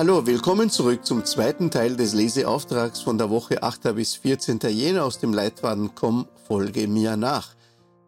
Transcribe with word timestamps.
Hallo, 0.00 0.26
willkommen 0.26 0.70
zurück 0.70 1.04
zum 1.04 1.26
zweiten 1.26 1.70
Teil 1.70 1.94
des 1.94 2.14
Leseauftrags 2.14 3.02
von 3.02 3.18
der 3.18 3.28
Woche 3.28 3.62
8. 3.62 3.94
bis 3.94 4.14
14. 4.14 4.58
Jänner 4.70 5.04
aus 5.04 5.18
dem 5.18 5.34
Leitfaden 5.34 5.94
Komm, 5.94 6.26
folge 6.48 6.88
mir 6.88 7.18
nach. 7.18 7.54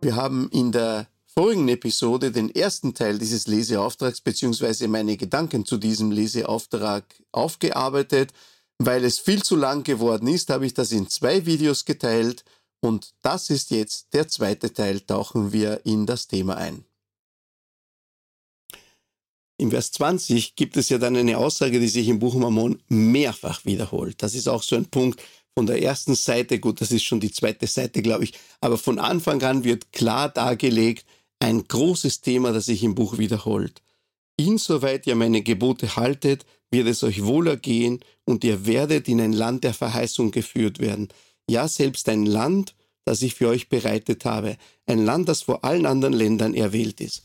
Wir 0.01 0.17
haben 0.17 0.49
in 0.53 0.73
der 0.73 1.07
vorigen 1.27 1.69
Episode 1.69 2.33
den 2.33 2.49
ersten 2.49 2.95
Teil 2.95 3.19
dieses 3.19 3.47
Leseauftrags 3.47 4.23
bzw. 4.23 4.87
meine 4.87 5.19
Gedanken 5.19 5.67
zu 5.67 5.77
diesem 5.77 6.11
Leseauftrag 6.11 7.05
aufgearbeitet. 7.31 8.33
Weil 8.79 9.05
es 9.05 9.19
viel 9.19 9.43
zu 9.43 9.55
lang 9.55 9.85
geworden 9.85 10.29
ist, 10.29 10.49
habe 10.49 10.65
ich 10.65 10.73
das 10.73 10.93
in 10.93 11.11
zwei 11.11 11.45
Videos 11.45 11.85
geteilt 11.85 12.43
und 12.81 13.13
das 13.21 13.51
ist 13.51 13.71
jetzt 13.71 14.15
der 14.15 14.29
zweite 14.29 14.73
Teil, 14.73 15.01
tauchen 15.01 15.53
wir 15.53 15.85
in 15.85 16.07
das 16.07 16.27
Thema 16.27 16.57
ein. 16.57 16.87
Im 19.63 19.71
Vers 19.71 19.93
20 19.93 20.57
gibt 20.57 20.77
es 20.77 20.89
ja 20.89 20.99
dann 20.99 21.15
eine 21.15 21.39
Aussage, 21.39 21.79
die 21.79 21.87
sich 21.87 22.09
im 22.09 22.19
Buch 22.19 22.35
Mammon 22.35 22.83
mehrfach 22.89 23.65
wiederholt. 23.65 24.21
Das 24.21 24.35
ist 24.35 24.49
auch 24.49 24.61
so 24.61 24.75
ein 24.75 24.87
Punkt 24.87 25.23
von 25.55 25.67
der 25.67 25.81
ersten 25.81 26.17
Seite, 26.17 26.59
gut, 26.59 26.81
das 26.81 26.91
ist 26.91 27.05
schon 27.05 27.21
die 27.21 27.31
zweite 27.31 27.69
Seite, 27.69 28.03
glaube 28.03 28.25
ich, 28.25 28.33
aber 28.61 28.77
von 28.77 28.99
Anfang 28.99 29.41
an 29.45 29.63
wird 29.63 29.93
klar 29.93 30.31
dargelegt, 30.31 31.07
ein 31.39 31.63
großes 31.63 32.23
Thema, 32.23 32.51
das 32.51 32.67
sich 32.67 32.83
im 32.83 32.97
Buch 32.97 33.19
wiederholt. 33.19 33.83
Insoweit 34.37 35.07
ihr 35.07 35.15
meine 35.15 35.43
Gebote 35.43 35.95
haltet, 35.95 36.45
wird 36.73 36.89
es 36.89 37.05
euch 37.05 37.25
wohlergehen 37.25 38.01
und 38.25 38.43
ihr 38.43 38.67
werdet 38.67 39.07
in 39.07 39.21
ein 39.21 39.33
Land 39.33 39.63
der 39.63 39.75
Verheißung 39.75 40.33
geführt 40.33 40.81
werden. 40.81 41.07
Ja, 41.49 41.69
selbst 41.69 42.09
ein 42.09 42.27
Land, 42.27 42.75
das 43.05 43.23
ich 43.23 43.37
für 43.37 43.47
euch 43.47 43.69
bereitet 43.69 44.25
habe. 44.25 44.57
Ein 44.87 45.05
Land, 45.05 45.29
das 45.29 45.43
vor 45.43 45.65
allen 45.65 45.87
anderen 45.87 46.15
Ländern 46.15 46.53
erwählt 46.53 47.01
ist. 47.01 47.23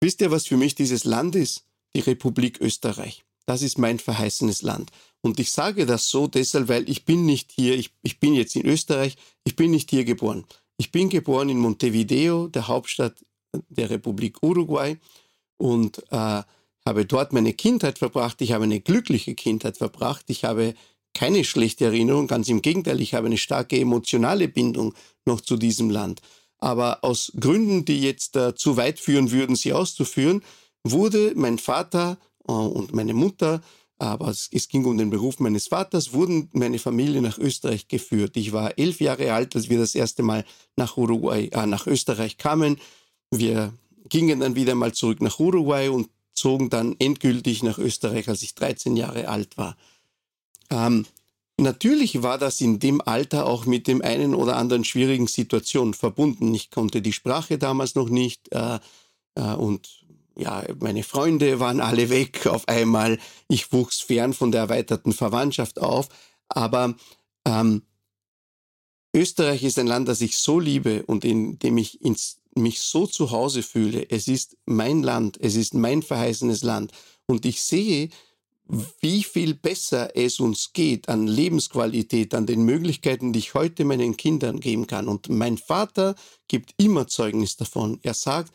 Wisst 0.00 0.20
ihr, 0.20 0.30
was 0.30 0.46
für 0.46 0.56
mich 0.56 0.74
dieses 0.74 1.04
Land 1.04 1.36
ist? 1.36 1.64
Die 1.94 2.00
Republik 2.00 2.60
Österreich. 2.60 3.24
Das 3.46 3.62
ist 3.62 3.78
mein 3.78 3.98
verheißenes 3.98 4.62
Land. 4.62 4.90
Und 5.22 5.40
ich 5.40 5.50
sage 5.50 5.84
das 5.86 6.08
so 6.08 6.26
deshalb, 6.26 6.68
weil 6.68 6.88
ich 6.88 7.04
bin 7.04 7.26
nicht 7.26 7.50
hier, 7.52 7.76
ich, 7.76 7.90
ich 8.02 8.20
bin 8.20 8.34
jetzt 8.34 8.56
in 8.56 8.64
Österreich, 8.64 9.16
ich 9.44 9.56
bin 9.56 9.72
nicht 9.72 9.90
hier 9.90 10.04
geboren. 10.04 10.44
Ich 10.78 10.92
bin 10.92 11.08
geboren 11.08 11.48
in 11.48 11.58
Montevideo, 11.58 12.48
der 12.48 12.68
Hauptstadt 12.68 13.14
der 13.68 13.90
Republik 13.90 14.42
Uruguay 14.42 14.96
und 15.58 15.98
äh, 16.10 16.42
habe 16.86 17.04
dort 17.06 17.32
meine 17.32 17.52
Kindheit 17.52 17.98
verbracht. 17.98 18.40
Ich 18.40 18.52
habe 18.52 18.64
eine 18.64 18.80
glückliche 18.80 19.34
Kindheit 19.34 19.76
verbracht. 19.76 20.24
Ich 20.28 20.44
habe 20.44 20.74
keine 21.12 21.44
schlechte 21.44 21.86
Erinnerung, 21.86 22.28
ganz 22.28 22.48
im 22.48 22.62
Gegenteil, 22.62 23.00
ich 23.00 23.14
habe 23.14 23.26
eine 23.26 23.36
starke 23.36 23.78
emotionale 23.78 24.48
Bindung 24.48 24.94
noch 25.26 25.40
zu 25.40 25.56
diesem 25.56 25.90
Land. 25.90 26.20
Aber 26.60 27.02
aus 27.02 27.32
Gründen, 27.38 27.84
die 27.84 28.00
jetzt 28.00 28.36
äh, 28.36 28.54
zu 28.54 28.76
weit 28.76 29.00
führen 29.00 29.30
würden, 29.30 29.56
sie 29.56 29.72
auszuführen, 29.72 30.42
wurde 30.84 31.32
mein 31.34 31.58
Vater 31.58 32.18
äh, 32.46 32.52
und 32.52 32.94
meine 32.94 33.14
Mutter, 33.14 33.62
aber 33.98 34.28
es, 34.28 34.48
es, 34.50 34.68
ging 34.68 34.86
um 34.86 34.96
den 34.96 35.10
Beruf 35.10 35.40
meines 35.40 35.68
Vaters, 35.68 36.14
wurden 36.14 36.48
meine 36.52 36.78
Familie 36.78 37.20
nach 37.20 37.38
Österreich 37.38 37.86
geführt. 37.86 38.36
Ich 38.36 38.52
war 38.52 38.78
elf 38.78 39.00
Jahre 39.00 39.34
alt, 39.34 39.54
als 39.54 39.68
wir 39.68 39.78
das 39.78 39.94
erste 39.94 40.22
Mal 40.22 40.44
nach 40.76 40.96
Uruguay, 40.96 41.48
äh, 41.52 41.66
nach 41.66 41.86
Österreich 41.86 42.38
kamen. 42.38 42.78
Wir 43.30 43.74
gingen 44.08 44.40
dann 44.40 44.56
wieder 44.56 44.74
mal 44.74 44.92
zurück 44.92 45.20
nach 45.20 45.38
Uruguay 45.38 45.88
und 45.88 46.08
zogen 46.32 46.70
dann 46.70 46.96
endgültig 46.98 47.62
nach 47.62 47.78
Österreich, 47.78 48.28
als 48.28 48.42
ich 48.42 48.54
13 48.54 48.96
Jahre 48.96 49.28
alt 49.28 49.58
war. 49.58 49.76
Ähm, 50.70 51.04
Natürlich 51.60 52.22
war 52.22 52.38
das 52.38 52.60
in 52.62 52.78
dem 52.78 53.02
Alter 53.02 53.44
auch 53.44 53.66
mit 53.66 53.86
dem 53.86 54.00
einen 54.00 54.34
oder 54.34 54.56
anderen 54.56 54.82
schwierigen 54.82 55.26
Situation 55.26 55.92
verbunden. 55.92 56.54
Ich 56.54 56.70
konnte 56.70 57.02
die 57.02 57.12
Sprache 57.12 57.58
damals 57.58 57.94
noch 57.94 58.08
nicht 58.08 58.50
äh, 58.52 58.78
äh, 59.34 59.54
und 59.54 60.06
ja, 60.36 60.64
meine 60.78 61.02
Freunde 61.02 61.60
waren 61.60 61.80
alle 61.80 62.08
weg 62.08 62.46
auf 62.46 62.66
einmal. 62.66 63.18
Ich 63.48 63.72
wuchs 63.72 64.00
fern 64.00 64.32
von 64.32 64.52
der 64.52 64.62
erweiterten 64.62 65.12
Verwandtschaft 65.12 65.80
auf. 65.80 66.08
Aber 66.48 66.94
ähm, 67.44 67.82
Österreich 69.14 69.62
ist 69.62 69.78
ein 69.78 69.86
Land, 69.86 70.08
das 70.08 70.22
ich 70.22 70.38
so 70.38 70.60
liebe 70.60 71.02
und 71.04 71.26
in 71.26 71.58
dem 71.58 71.76
ich 71.76 72.00
ins, 72.00 72.40
mich 72.54 72.80
so 72.80 73.06
zu 73.06 73.32
Hause 73.32 73.62
fühle. 73.62 74.08
Es 74.08 74.28
ist 74.28 74.56
mein 74.64 75.02
Land, 75.02 75.36
es 75.38 75.56
ist 75.56 75.74
mein 75.74 76.00
verheißenes 76.00 76.62
Land. 76.62 76.92
Und 77.26 77.44
ich 77.44 77.62
sehe, 77.62 78.08
wie 79.00 79.22
viel 79.22 79.54
besser 79.54 80.16
es 80.16 80.40
uns 80.40 80.72
geht 80.72 81.08
an 81.08 81.26
Lebensqualität, 81.26 82.34
an 82.34 82.46
den 82.46 82.64
Möglichkeiten, 82.64 83.32
die 83.32 83.40
ich 83.40 83.54
heute 83.54 83.84
meinen 83.84 84.16
Kindern 84.16 84.60
geben 84.60 84.86
kann. 84.86 85.08
Und 85.08 85.28
mein 85.28 85.58
Vater 85.58 86.14
gibt 86.48 86.74
immer 86.76 87.06
Zeugnis 87.08 87.56
davon. 87.56 87.98
Er 88.02 88.14
sagt, 88.14 88.52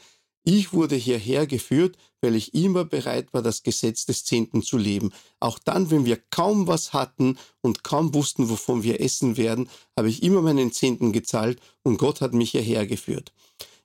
ich 0.48 0.74
wurde 0.74 0.96
hierher 0.96 1.48
geführt, 1.48 1.98
weil 2.22 2.36
ich 2.36 2.54
immer 2.54 2.86
bereit 2.86 3.34
war, 3.34 3.42
das 3.42 3.64
Gesetz 3.64 4.06
des 4.06 4.24
Zehnten 4.24 4.62
zu 4.62 4.78
leben. 4.78 5.12
Auch 5.40 5.58
dann, 5.58 5.90
wenn 5.90 6.06
wir 6.06 6.18
kaum 6.30 6.68
was 6.68 6.94
hatten 6.94 7.38
und 7.62 7.84
kaum 7.84 8.14
wussten, 8.14 8.50
wovon 8.50 8.84
wir 8.84 9.02
essen 9.02 9.38
werden, 9.38 9.70
habe 9.98 10.10
ich 10.10 10.22
immer 10.24 10.42
meinen 10.42 10.72
Zehnten 10.72 11.12
gezahlt 11.12 11.60
und 11.84 11.98
Gott 11.98 12.22
hat 12.22 12.34
mich 12.34 12.52
hierher 12.52 12.86
geführt. 12.86 13.34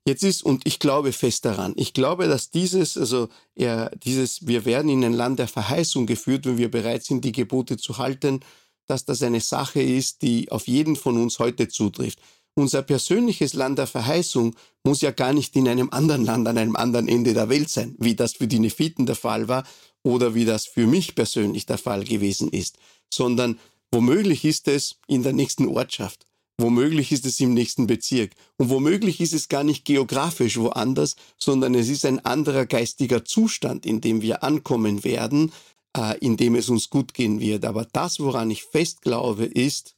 Jetzt 0.06 0.24
ist, 0.24 0.42
und 0.42 0.66
ich 0.66 0.78
glaube 0.78 1.12
fest 1.12 1.44
daran, 1.44 1.74
ich 1.76 1.92
glaube, 1.92 2.26
dass 2.26 2.50
dieses, 2.50 2.96
also 2.96 3.28
er, 3.54 3.90
dieses, 3.96 4.46
wir 4.46 4.64
werden 4.64 4.90
in 4.90 5.04
ein 5.04 5.12
Land 5.12 5.38
der 5.38 5.48
Verheißung 5.48 6.06
geführt, 6.06 6.46
wenn 6.46 6.56
wir 6.56 6.70
bereit 6.70 7.04
sind, 7.04 7.24
die 7.24 7.32
Gebote 7.32 7.76
zu 7.76 7.98
halten, 7.98 8.40
dass 8.86 9.04
das 9.04 9.22
eine 9.22 9.40
Sache 9.40 9.82
ist, 9.82 10.22
die 10.22 10.50
auf 10.50 10.66
jeden 10.66 10.96
von 10.96 11.20
uns 11.20 11.38
heute 11.38 11.68
zutrifft. 11.68 12.18
Unser 12.54 12.82
persönliches 12.82 13.54
Land 13.54 13.78
der 13.78 13.86
Verheißung 13.86 14.56
muss 14.84 15.02
ja 15.02 15.12
gar 15.12 15.32
nicht 15.32 15.54
in 15.54 15.68
einem 15.68 15.90
anderen 15.90 16.24
Land 16.24 16.48
an 16.48 16.58
einem 16.58 16.76
anderen 16.76 17.06
Ende 17.06 17.34
der 17.34 17.48
Welt 17.48 17.68
sein, 17.68 17.94
wie 17.98 18.16
das 18.16 18.32
für 18.32 18.48
die 18.48 18.58
Nephiten 18.58 19.06
der 19.06 19.14
Fall 19.14 19.48
war 19.48 19.64
oder 20.02 20.34
wie 20.34 20.46
das 20.46 20.66
für 20.66 20.86
mich 20.86 21.14
persönlich 21.14 21.66
der 21.66 21.78
Fall 21.78 22.04
gewesen 22.04 22.48
ist, 22.48 22.78
sondern 23.12 23.60
womöglich 23.92 24.44
ist 24.44 24.66
es 24.66 24.96
in 25.06 25.22
der 25.22 25.34
nächsten 25.34 25.68
Ortschaft 25.68 26.26
Womöglich 26.60 27.10
ist 27.10 27.24
es 27.24 27.40
im 27.40 27.54
nächsten 27.54 27.86
Bezirk. 27.86 28.32
Und 28.58 28.68
womöglich 28.68 29.20
ist 29.20 29.32
es 29.32 29.48
gar 29.48 29.64
nicht 29.64 29.86
geografisch 29.86 30.58
woanders, 30.58 31.16
sondern 31.38 31.74
es 31.74 31.88
ist 31.88 32.04
ein 32.04 32.18
anderer 32.18 32.66
geistiger 32.66 33.24
Zustand, 33.24 33.86
in 33.86 34.02
dem 34.02 34.20
wir 34.20 34.44
ankommen 34.44 35.02
werden, 35.02 35.52
äh, 35.96 36.18
in 36.18 36.36
dem 36.36 36.54
es 36.54 36.68
uns 36.68 36.90
gut 36.90 37.14
gehen 37.14 37.40
wird. 37.40 37.64
Aber 37.64 37.86
das, 37.90 38.20
woran 38.20 38.50
ich 38.50 38.64
fest 38.64 39.00
glaube, 39.00 39.46
ist, 39.46 39.96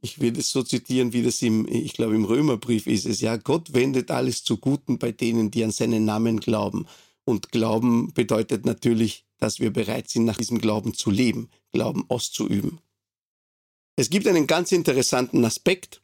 ich 0.00 0.18
will 0.18 0.38
es 0.38 0.50
so 0.50 0.62
zitieren, 0.62 1.12
wie 1.12 1.22
das 1.22 1.42
im, 1.42 1.66
ich 1.68 1.92
glaube, 1.92 2.14
im 2.14 2.24
Römerbrief 2.24 2.86
ist 2.86 3.04
es, 3.04 3.20
ja, 3.20 3.36
Gott 3.36 3.74
wendet 3.74 4.10
alles 4.10 4.44
zu 4.44 4.56
Guten 4.56 4.98
bei 4.98 5.12
denen, 5.12 5.50
die 5.50 5.62
an 5.62 5.72
seinen 5.72 6.06
Namen 6.06 6.40
glauben. 6.40 6.86
Und 7.24 7.52
Glauben 7.52 8.14
bedeutet 8.14 8.64
natürlich, 8.64 9.26
dass 9.38 9.60
wir 9.60 9.72
bereit 9.72 10.08
sind, 10.08 10.24
nach 10.24 10.38
diesem 10.38 10.58
Glauben 10.58 10.94
zu 10.94 11.10
leben, 11.10 11.50
Glauben 11.72 12.06
auszuüben. 12.08 12.78
Es 13.96 14.10
gibt 14.10 14.26
einen 14.28 14.46
ganz 14.46 14.72
interessanten 14.72 15.42
Aspekt, 15.44 16.02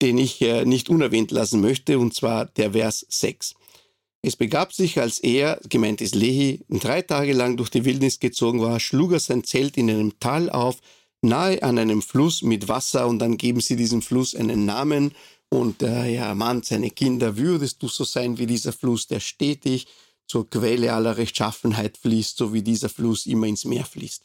den 0.00 0.18
ich 0.18 0.40
äh, 0.40 0.64
nicht 0.64 0.88
unerwähnt 0.88 1.32
lassen 1.32 1.60
möchte, 1.60 1.98
und 1.98 2.14
zwar 2.14 2.46
der 2.46 2.72
Vers 2.72 3.04
6. 3.08 3.54
Es 4.22 4.36
begab 4.36 4.72
sich, 4.72 5.00
als 5.00 5.18
er, 5.18 5.60
gemeint 5.68 6.00
ist 6.00 6.14
Lehi, 6.14 6.64
drei 6.68 7.02
Tage 7.02 7.32
lang 7.32 7.56
durch 7.56 7.70
die 7.70 7.84
Wildnis 7.84 8.20
gezogen 8.20 8.60
war, 8.62 8.78
schlug 8.80 9.12
er 9.12 9.20
sein 9.20 9.44
Zelt 9.44 9.76
in 9.76 9.90
einem 9.90 10.18
Tal 10.20 10.48
auf, 10.48 10.78
nahe 11.22 11.62
an 11.62 11.78
einem 11.78 12.02
Fluss 12.02 12.42
mit 12.42 12.68
Wasser, 12.68 13.06
und 13.08 13.18
dann 13.18 13.36
geben 13.36 13.60
sie 13.60 13.76
diesem 13.76 14.00
Fluss 14.00 14.34
einen 14.34 14.64
Namen, 14.64 15.12
und 15.48 15.82
äh, 15.82 16.14
er 16.14 16.26
ermahnt 16.26 16.66
seine 16.66 16.90
Kinder, 16.90 17.36
würdest 17.36 17.82
du 17.82 17.88
so 17.88 18.04
sein 18.04 18.38
wie 18.38 18.46
dieser 18.46 18.72
Fluss, 18.72 19.08
der 19.08 19.20
stetig 19.20 19.86
zur 20.26 20.48
Quelle 20.48 20.92
aller 20.92 21.16
Rechtschaffenheit 21.16 21.98
fließt, 21.98 22.36
so 22.36 22.52
wie 22.54 22.62
dieser 22.62 22.88
Fluss 22.88 23.26
immer 23.26 23.46
ins 23.46 23.64
Meer 23.64 23.84
fließt. 23.84 24.24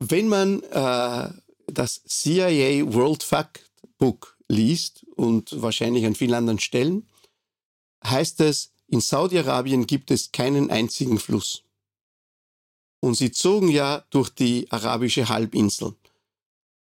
Wenn 0.00 0.28
man 0.28 0.62
äh, 0.64 1.30
das 1.68 2.02
CIA 2.04 2.92
World 2.92 3.22
Fact 3.22 3.70
Book 3.98 4.36
liest 4.48 5.04
und 5.16 5.60
wahrscheinlich 5.62 6.04
an 6.06 6.14
vielen 6.14 6.34
anderen 6.34 6.58
Stellen, 6.58 7.08
heißt 8.04 8.40
es, 8.40 8.72
in 8.86 9.00
Saudi-Arabien 9.00 9.86
gibt 9.86 10.10
es 10.10 10.32
keinen 10.32 10.70
einzigen 10.70 11.18
Fluss. 11.18 11.62
Und 13.00 13.14
sie 13.14 13.30
zogen 13.30 13.68
ja 13.68 14.04
durch 14.10 14.30
die 14.30 14.70
arabische 14.70 15.28
Halbinsel. 15.28 15.94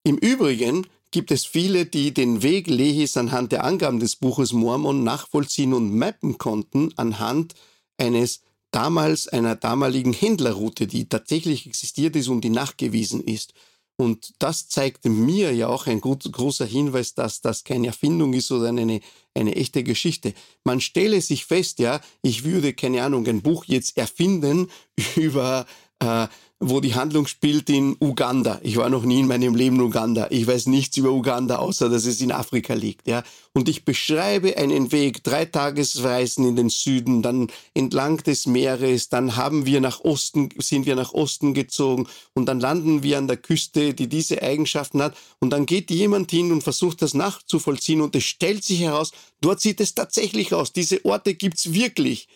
Im 0.03 0.19
Übrigen 0.19 0.87
gibt 1.11 1.31
es 1.31 1.47
viele, 1.47 1.87
die 1.87 2.12
den 2.12 2.43
Weg 2.43 2.67
Lehis 2.67 3.17
anhand 3.17 3.53
der 3.53 3.65
Angaben 3.65 4.00
des 4.00 4.17
Buches 4.17 4.53
Mormon 4.53 5.05
nachvollziehen 5.05 5.73
und 5.73 5.97
mappen 5.97 6.37
konnten 6.38 6.93
anhand 6.97 7.55
eines 7.97 8.43
damals 8.73 9.29
einer 9.29 9.55
damaligen 9.55 10.12
Händlerroute, 10.12 10.88
die 10.88 11.09
tatsächlich 11.09 11.67
existiert 11.67 12.17
ist 12.17 12.29
und 12.29 12.41
die 12.41 12.50
nachgewiesen 12.50 13.23
ist. 13.23 13.55
Und 13.96 14.35
das 14.41 14.69
zeigte 14.69 15.08
mir 15.08 15.55
ja 15.55 15.69
auch 15.69 15.87
ein 15.87 16.00
gut, 16.00 16.31
großer 16.31 16.67
Hinweis, 16.67 17.14
dass 17.14 17.41
das 17.41 17.62
keine 17.62 17.88
Erfindung 17.88 18.32
ist 18.32 18.50
oder 18.50 18.69
eine, 18.69 19.00
eine 19.35 19.55
echte 19.55 19.85
Geschichte. 19.85 20.35
Man 20.64 20.81
stelle 20.81 21.20
sich 21.20 21.44
fest, 21.44 21.79
ja, 21.79 22.00
ich 22.20 22.44
würde, 22.44 22.75
keine 22.75 23.05
Ahnung, 23.05 23.26
ein 23.26 23.43
Buch 23.43 23.64
jetzt 23.67 23.96
erfinden 23.96 24.69
über, 25.17 25.67
äh, 26.00 26.26
wo 26.66 26.81
die 26.81 26.94
Handlung 26.94 27.26
spielt 27.26 27.69
in 27.69 27.94
Uganda. 28.00 28.58
Ich 28.62 28.78
war 28.78 28.88
noch 28.88 29.05
nie 29.05 29.20
in 29.20 29.26
meinem 29.26 29.55
Leben 29.55 29.76
in 29.76 29.82
Uganda. 29.82 30.28
Ich 30.31 30.46
weiß 30.46 30.66
nichts 30.66 30.96
über 30.96 31.11
Uganda, 31.11 31.56
außer 31.56 31.90
dass 31.90 32.06
es 32.06 32.22
in 32.22 32.32
Afrika 32.32 32.72
liegt. 32.72 33.06
Ja? 33.06 33.22
Und 33.52 33.69
ich 33.69 33.84
beschreibe 33.84 34.56
einen 34.56 34.90
Weg, 34.90 35.22
drei 35.22 35.44
Tagesreisen 35.44 36.46
in 36.46 36.56
den 36.56 36.70
Süden, 36.70 37.20
dann 37.20 37.49
entlang 37.75 38.16
des 38.16 38.46
Meeres, 38.46 39.11
dann 39.11 39.37
haben 39.37 39.66
wir 39.66 39.82
nach 39.82 40.00
Osten, 40.00 40.49
sind 40.58 40.87
wir 40.87 40.96
nach 40.96 41.12
Osten 41.12 41.52
gezogen 41.52 42.06
und 42.32 42.46
dann 42.46 42.61
landen 42.61 43.02
wir 43.02 43.19
an 43.19 43.28
der 43.28 43.37
Küste, 43.37 43.93
die 43.93 44.08
diese 44.08 44.43
Eigenschaften 44.43 45.02
hat. 45.02 45.14
Und 45.40 45.50
dann 45.50 45.66
geht 45.66 45.90
jemand 45.90 46.31
hin 46.31 46.50
und 46.50 46.62
versucht 46.62 47.02
das 47.02 47.12
nachzuvollziehen 47.12 48.00
und 48.00 48.16
es 48.16 48.25
stellt 48.25 48.64
sich 48.64 48.81
heraus, 48.81 49.12
dort 49.43 49.61
sieht 49.61 49.81
es 49.81 49.94
tatsächlich 49.94 50.55
aus. 50.55 50.72
Diese 50.72 51.05
Orte 51.05 51.34
gibt's 51.34 51.75
wirklich. 51.75 52.26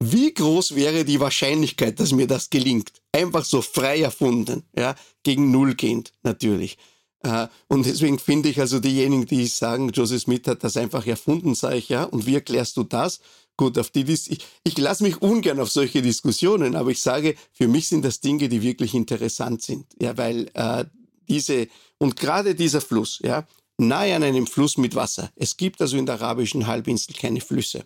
Wie 0.00 0.32
groß 0.32 0.76
wäre 0.76 1.04
die 1.04 1.18
Wahrscheinlichkeit, 1.18 1.98
dass 1.98 2.12
mir 2.12 2.28
das 2.28 2.50
gelingt? 2.50 2.92
Einfach 3.12 3.44
so 3.44 3.62
frei 3.62 4.00
erfunden, 4.00 4.62
ja, 4.76 4.94
gegen 5.24 5.50
Null 5.50 5.74
gehend, 5.74 6.12
natürlich. 6.22 6.78
Äh, 7.22 7.48
und 7.66 7.84
deswegen 7.84 8.18
finde 8.18 8.48
ich 8.48 8.60
also 8.60 8.78
diejenigen, 8.78 9.26
die 9.26 9.46
sagen, 9.48 9.90
Joseph 9.90 10.22
Smith 10.22 10.46
hat 10.46 10.62
das 10.62 10.76
einfach 10.76 11.04
erfunden, 11.04 11.54
sage 11.54 11.76
ich 11.76 11.88
ja. 11.88 12.04
Und 12.04 12.26
wie 12.26 12.36
erklärst 12.36 12.76
du 12.76 12.84
das? 12.84 13.20
Gut, 13.56 13.76
auf 13.76 13.90
die 13.90 14.02
ich, 14.02 14.38
ich 14.62 14.78
lasse 14.78 15.02
mich 15.02 15.20
ungern 15.20 15.58
auf 15.58 15.70
solche 15.70 16.00
Diskussionen, 16.00 16.76
aber 16.76 16.90
ich 16.90 17.02
sage, 17.02 17.34
für 17.52 17.66
mich 17.66 17.88
sind 17.88 18.04
das 18.04 18.20
Dinge, 18.20 18.48
die 18.48 18.62
wirklich 18.62 18.94
interessant 18.94 19.62
sind, 19.62 19.86
ja, 20.00 20.16
weil 20.16 20.48
äh, 20.54 20.84
diese 21.28 21.66
und 21.98 22.14
gerade 22.14 22.54
dieser 22.54 22.80
Fluss, 22.80 23.18
ja, 23.20 23.48
nahe 23.76 24.14
an 24.14 24.22
einem 24.22 24.46
Fluss 24.46 24.76
mit 24.76 24.94
Wasser. 24.94 25.32
Es 25.34 25.56
gibt 25.56 25.80
also 25.80 25.96
in 25.96 26.06
der 26.06 26.14
arabischen 26.16 26.68
Halbinsel 26.68 27.16
keine 27.16 27.40
Flüsse. 27.40 27.84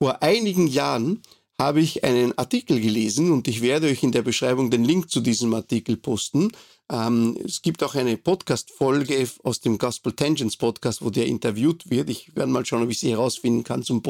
Vor 0.00 0.22
einigen 0.22 0.68
Jahren 0.68 1.22
habe 1.60 1.80
ich 1.80 2.04
einen 2.04 2.38
Artikel 2.38 2.80
gelesen 2.80 3.32
und 3.32 3.48
ich 3.48 3.62
werde 3.62 3.88
euch 3.88 4.04
in 4.04 4.12
der 4.12 4.22
Beschreibung 4.22 4.70
den 4.70 4.84
Link 4.84 5.10
zu 5.10 5.20
diesem 5.20 5.52
Artikel 5.54 5.96
posten. 5.96 6.52
Ähm, 6.90 7.36
es 7.44 7.62
gibt 7.62 7.82
auch 7.82 7.96
eine 7.96 8.16
Podcast-Folge 8.16 9.28
aus 9.42 9.60
dem 9.60 9.76
Gospel 9.76 10.12
Tangents 10.12 10.56
Podcast, 10.56 11.02
wo 11.02 11.10
der 11.10 11.26
interviewt 11.26 11.90
wird. 11.90 12.10
Ich 12.10 12.36
werde 12.36 12.52
mal 12.52 12.64
schauen, 12.64 12.84
ob 12.84 12.90
ich 12.90 13.00
sie 13.00 13.10
herausfinden 13.10 13.64
kann 13.64 13.82
zum, 13.82 14.00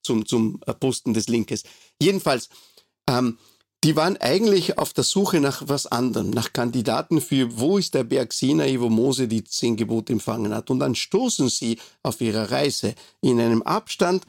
zum, 0.00 0.26
zum 0.26 0.60
äh, 0.64 0.72
Posten 0.74 1.12
des 1.12 1.26
Linkes. 1.26 1.64
Jedenfalls, 2.00 2.48
ähm, 3.10 3.36
die 3.82 3.96
waren 3.96 4.16
eigentlich 4.18 4.78
auf 4.78 4.92
der 4.92 5.04
Suche 5.04 5.40
nach 5.40 5.64
was 5.66 5.86
anderem, 5.86 6.30
nach 6.30 6.52
Kandidaten 6.52 7.20
für, 7.20 7.58
wo 7.58 7.78
ist 7.78 7.94
der 7.94 8.04
Berg 8.04 8.32
Sinai, 8.32 8.80
wo 8.80 8.88
Mose 8.88 9.26
die 9.26 9.42
zehn 9.42 9.76
Gebote 9.76 10.12
empfangen 10.12 10.54
hat. 10.54 10.70
Und 10.70 10.78
dann 10.78 10.94
stoßen 10.94 11.48
sie 11.48 11.78
auf 12.04 12.20
ihrer 12.20 12.52
Reise 12.52 12.94
in 13.20 13.40
einem 13.40 13.62
Abstand 13.62 14.24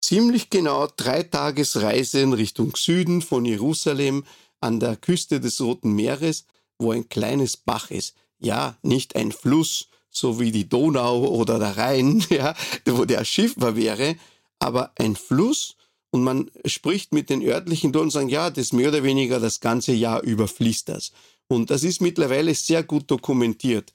ziemlich 0.00 0.50
genau 0.50 0.88
drei 0.96 1.22
Tagesreise 1.22 2.20
in 2.20 2.32
Richtung 2.32 2.74
Süden 2.76 3.22
von 3.22 3.44
Jerusalem 3.44 4.24
an 4.60 4.80
der 4.80 4.96
Küste 4.96 5.40
des 5.40 5.60
Roten 5.60 5.92
Meeres, 5.92 6.44
wo 6.78 6.92
ein 6.92 7.08
kleines 7.08 7.56
Bach 7.56 7.90
ist. 7.90 8.14
Ja, 8.38 8.76
nicht 8.82 9.16
ein 9.16 9.32
Fluss, 9.32 9.88
so 10.10 10.40
wie 10.40 10.52
die 10.52 10.68
Donau 10.68 11.26
oder 11.26 11.58
der 11.58 11.76
Rhein, 11.76 12.24
ja, 12.30 12.54
wo 12.86 13.04
der 13.04 13.24
schiffbar 13.24 13.76
wäre, 13.76 14.16
aber 14.58 14.92
ein 14.96 15.16
Fluss 15.16 15.76
und 16.10 16.24
man 16.24 16.50
spricht 16.64 17.12
mit 17.12 17.30
den 17.30 17.42
örtlichen 17.42 17.92
dort 17.92 18.04
und 18.04 18.10
sagen, 18.10 18.28
ja, 18.28 18.50
das 18.50 18.72
mehr 18.72 18.88
oder 18.88 19.02
weniger 19.02 19.40
das 19.40 19.60
ganze 19.60 19.92
Jahr 19.92 20.22
über 20.22 20.48
fließt 20.48 20.88
das. 20.88 21.12
Und 21.48 21.70
das 21.70 21.82
ist 21.82 22.00
mittlerweile 22.00 22.54
sehr 22.54 22.82
gut 22.82 23.10
dokumentiert. 23.10 23.92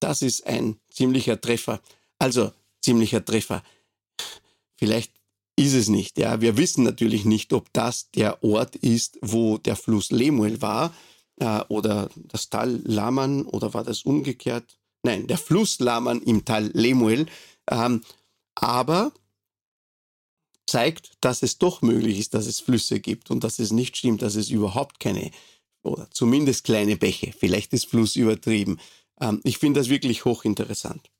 Das 0.00 0.22
ist 0.22 0.46
ein 0.46 0.78
ziemlicher 0.90 1.40
Treffer. 1.40 1.80
Also, 2.18 2.52
ziemlicher 2.82 3.24
Treffer. 3.24 3.62
Vielleicht 4.76 5.12
ist 5.56 5.74
es 5.74 5.88
nicht. 5.88 6.18
Ja, 6.18 6.40
wir 6.40 6.56
wissen 6.56 6.84
natürlich 6.84 7.24
nicht, 7.24 7.52
ob 7.52 7.72
das 7.72 8.10
der 8.10 8.44
Ort 8.44 8.76
ist, 8.76 9.18
wo 9.22 9.58
der 9.58 9.76
Fluss 9.76 10.10
Lemuel 10.10 10.60
war 10.60 10.94
äh, 11.40 11.60
oder 11.68 12.10
das 12.14 12.50
Tal 12.50 12.80
Laman 12.84 13.46
oder 13.46 13.72
war 13.74 13.82
das 13.82 14.02
umgekehrt? 14.02 14.78
Nein, 15.02 15.26
der 15.26 15.38
Fluss 15.38 15.78
Laman 15.80 16.22
im 16.22 16.44
Tal 16.44 16.70
Lemuel. 16.74 17.26
Ähm, 17.70 18.02
aber 18.54 19.12
zeigt, 20.66 21.12
dass 21.20 21.42
es 21.42 21.58
doch 21.58 21.80
möglich 21.80 22.18
ist, 22.18 22.34
dass 22.34 22.46
es 22.46 22.60
Flüsse 22.60 23.00
gibt 23.00 23.30
und 23.30 23.44
dass 23.44 23.58
es 23.58 23.70
nicht 23.70 23.96
stimmt, 23.96 24.22
dass 24.22 24.34
es 24.34 24.50
überhaupt 24.50 25.00
keine 25.00 25.30
oder 25.82 26.10
zumindest 26.10 26.64
kleine 26.64 26.96
Bäche, 26.96 27.32
vielleicht 27.32 27.72
ist 27.72 27.86
Fluss 27.86 28.16
übertrieben. 28.16 28.78
Ähm, 29.20 29.40
ich 29.44 29.58
finde 29.58 29.80
das 29.80 29.88
wirklich 29.88 30.24
hochinteressant. 30.24 31.10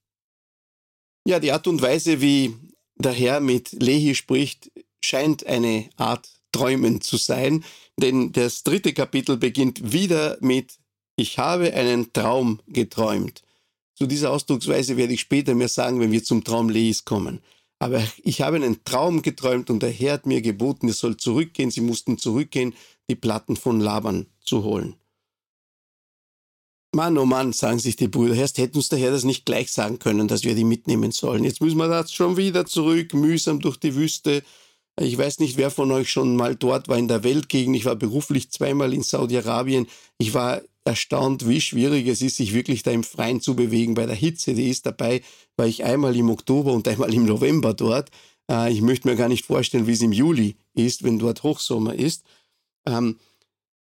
Ja, 1.27 1.41
die 1.41 1.53
Art 1.53 1.67
und 1.67 1.81
Weise, 1.81 2.21
wie 2.21 2.55
der 2.97 3.13
Herr 3.13 3.41
mit 3.41 3.73
Lehi 3.73 4.15
spricht, 4.15 4.71
scheint 5.05 5.47
eine 5.47 5.89
Art 5.97 6.29
Träumen 6.53 7.01
zu 7.01 7.17
sein, 7.17 7.65
denn 7.99 8.33
das 8.33 8.63
dritte 8.63 8.93
Kapitel 8.93 9.37
beginnt 9.37 9.93
wieder 9.93 10.39
mit 10.41 10.79
Ich 11.17 11.39
habe 11.39 11.73
einen 11.75 12.13
Traum 12.13 12.61
geträumt. 12.67 13.43
Zu 13.95 14.07
dieser 14.07 14.31
Ausdrucksweise 14.31 14.97
werde 14.97 15.15
ich 15.15 15.21
später 15.21 15.55
mehr 15.55 15.69
sagen, 15.69 16.01
wenn 16.01 16.13
wir 16.13 16.23
zum 16.23 16.45
Traum 16.45 16.69
Lehis 16.69 17.05
kommen. 17.05 17.41
Aber 17.79 18.03
ich 18.23 18.41
habe 18.41 18.57
einen 18.57 18.85
Traum 18.85 19.23
geträumt 19.23 19.71
und 19.71 19.83
der 19.83 19.91
Herr 19.91 20.15
hat 20.15 20.27
mir 20.27 20.43
geboten, 20.43 20.89
es 20.89 20.99
soll 20.99 21.17
zurückgehen. 21.17 21.71
Sie 21.71 21.81
mussten 21.81 22.19
zurückgehen, 22.19 22.75
die 23.09 23.17
Platten 23.17 23.57
von 23.57 23.81
Laban 23.81 24.27
zu 24.41 24.65
holen. 24.65 24.97
Mann, 26.95 27.19
oh 27.19 27.27
Mann, 27.27 27.53
sagen 27.53 27.79
sich 27.79 27.97
die 27.97 28.09
Brüder, 28.09 28.35
erst 28.35 28.59
hätten 28.59 28.77
uns 28.77 28.89
der 28.89 28.99
Herr 28.99 29.11
das 29.11 29.25
nicht 29.25 29.45
gleich 29.45 29.71
sagen 29.71 29.99
können, 29.99 30.29
dass 30.29 30.45
wir 30.45 30.55
die 30.55 30.65
mitnehmen 30.65 31.13
sollen. 31.13 31.45
Jetzt 31.45 31.61
müssen 31.61 31.77
wir 31.77 31.89
da 31.89 32.07
schon 32.07 32.37
wieder 32.37 32.65
zurück, 32.65 33.13
mühsam 33.13 33.61
durch 33.61 33.77
die 33.77 33.95
Wüste. 33.95 34.43
Ich 34.99 35.19
weiß 35.19 35.41
nicht, 35.41 35.59
wer 35.59 35.71
von 35.71 35.93
euch 35.93 36.11
schon 36.11 36.37
mal 36.37 36.55
dort 36.57 36.89
war 36.89 36.97
in 36.97 37.09
der 37.09 37.23
Weltgegend. 37.23 37.77
Ich 37.77 37.85
war 37.85 37.97
beruflich 37.97 38.51
zweimal 38.51 38.95
in 38.95 39.03
Saudi-Arabien. 39.03 39.87
Ich 40.17 40.33
war 40.33 40.63
erstaunt, 40.87 41.47
wie 41.47 41.61
schwierig 41.61 42.07
es 42.07 42.23
ist, 42.23 42.37
sich 42.37 42.55
wirklich 42.55 42.83
da 42.83 42.93
im 42.93 43.05
Freien 43.05 43.43
zu 43.43 43.55
bewegen. 43.55 43.95
Bei 43.95 44.07
der 44.07 44.15
Hitze, 44.15 44.55
die 44.55 44.71
ist 44.71 44.87
dabei, 44.87 45.21
war 45.57 45.67
ich 45.67 45.85
einmal 45.85 46.17
im 46.17 46.31
Oktober 46.31 46.73
und 46.73 46.89
einmal 46.89 47.13
im 47.13 47.27
November 47.27 47.75
dort. 47.75 48.11
Äh, 48.51 48.73
ich 48.73 48.81
möchte 48.81 49.09
mir 49.09 49.17
gar 49.17 49.29
nicht 49.29 49.45
vorstellen, 49.45 49.87
wie 49.87 49.93
es 49.93 50.01
im 50.01 50.13
Juli 50.13 50.57
ist, 50.75 51.03
wenn 51.03 51.19
dort 51.19 51.43
Hochsommer 51.43 51.95
ist. 51.95 52.25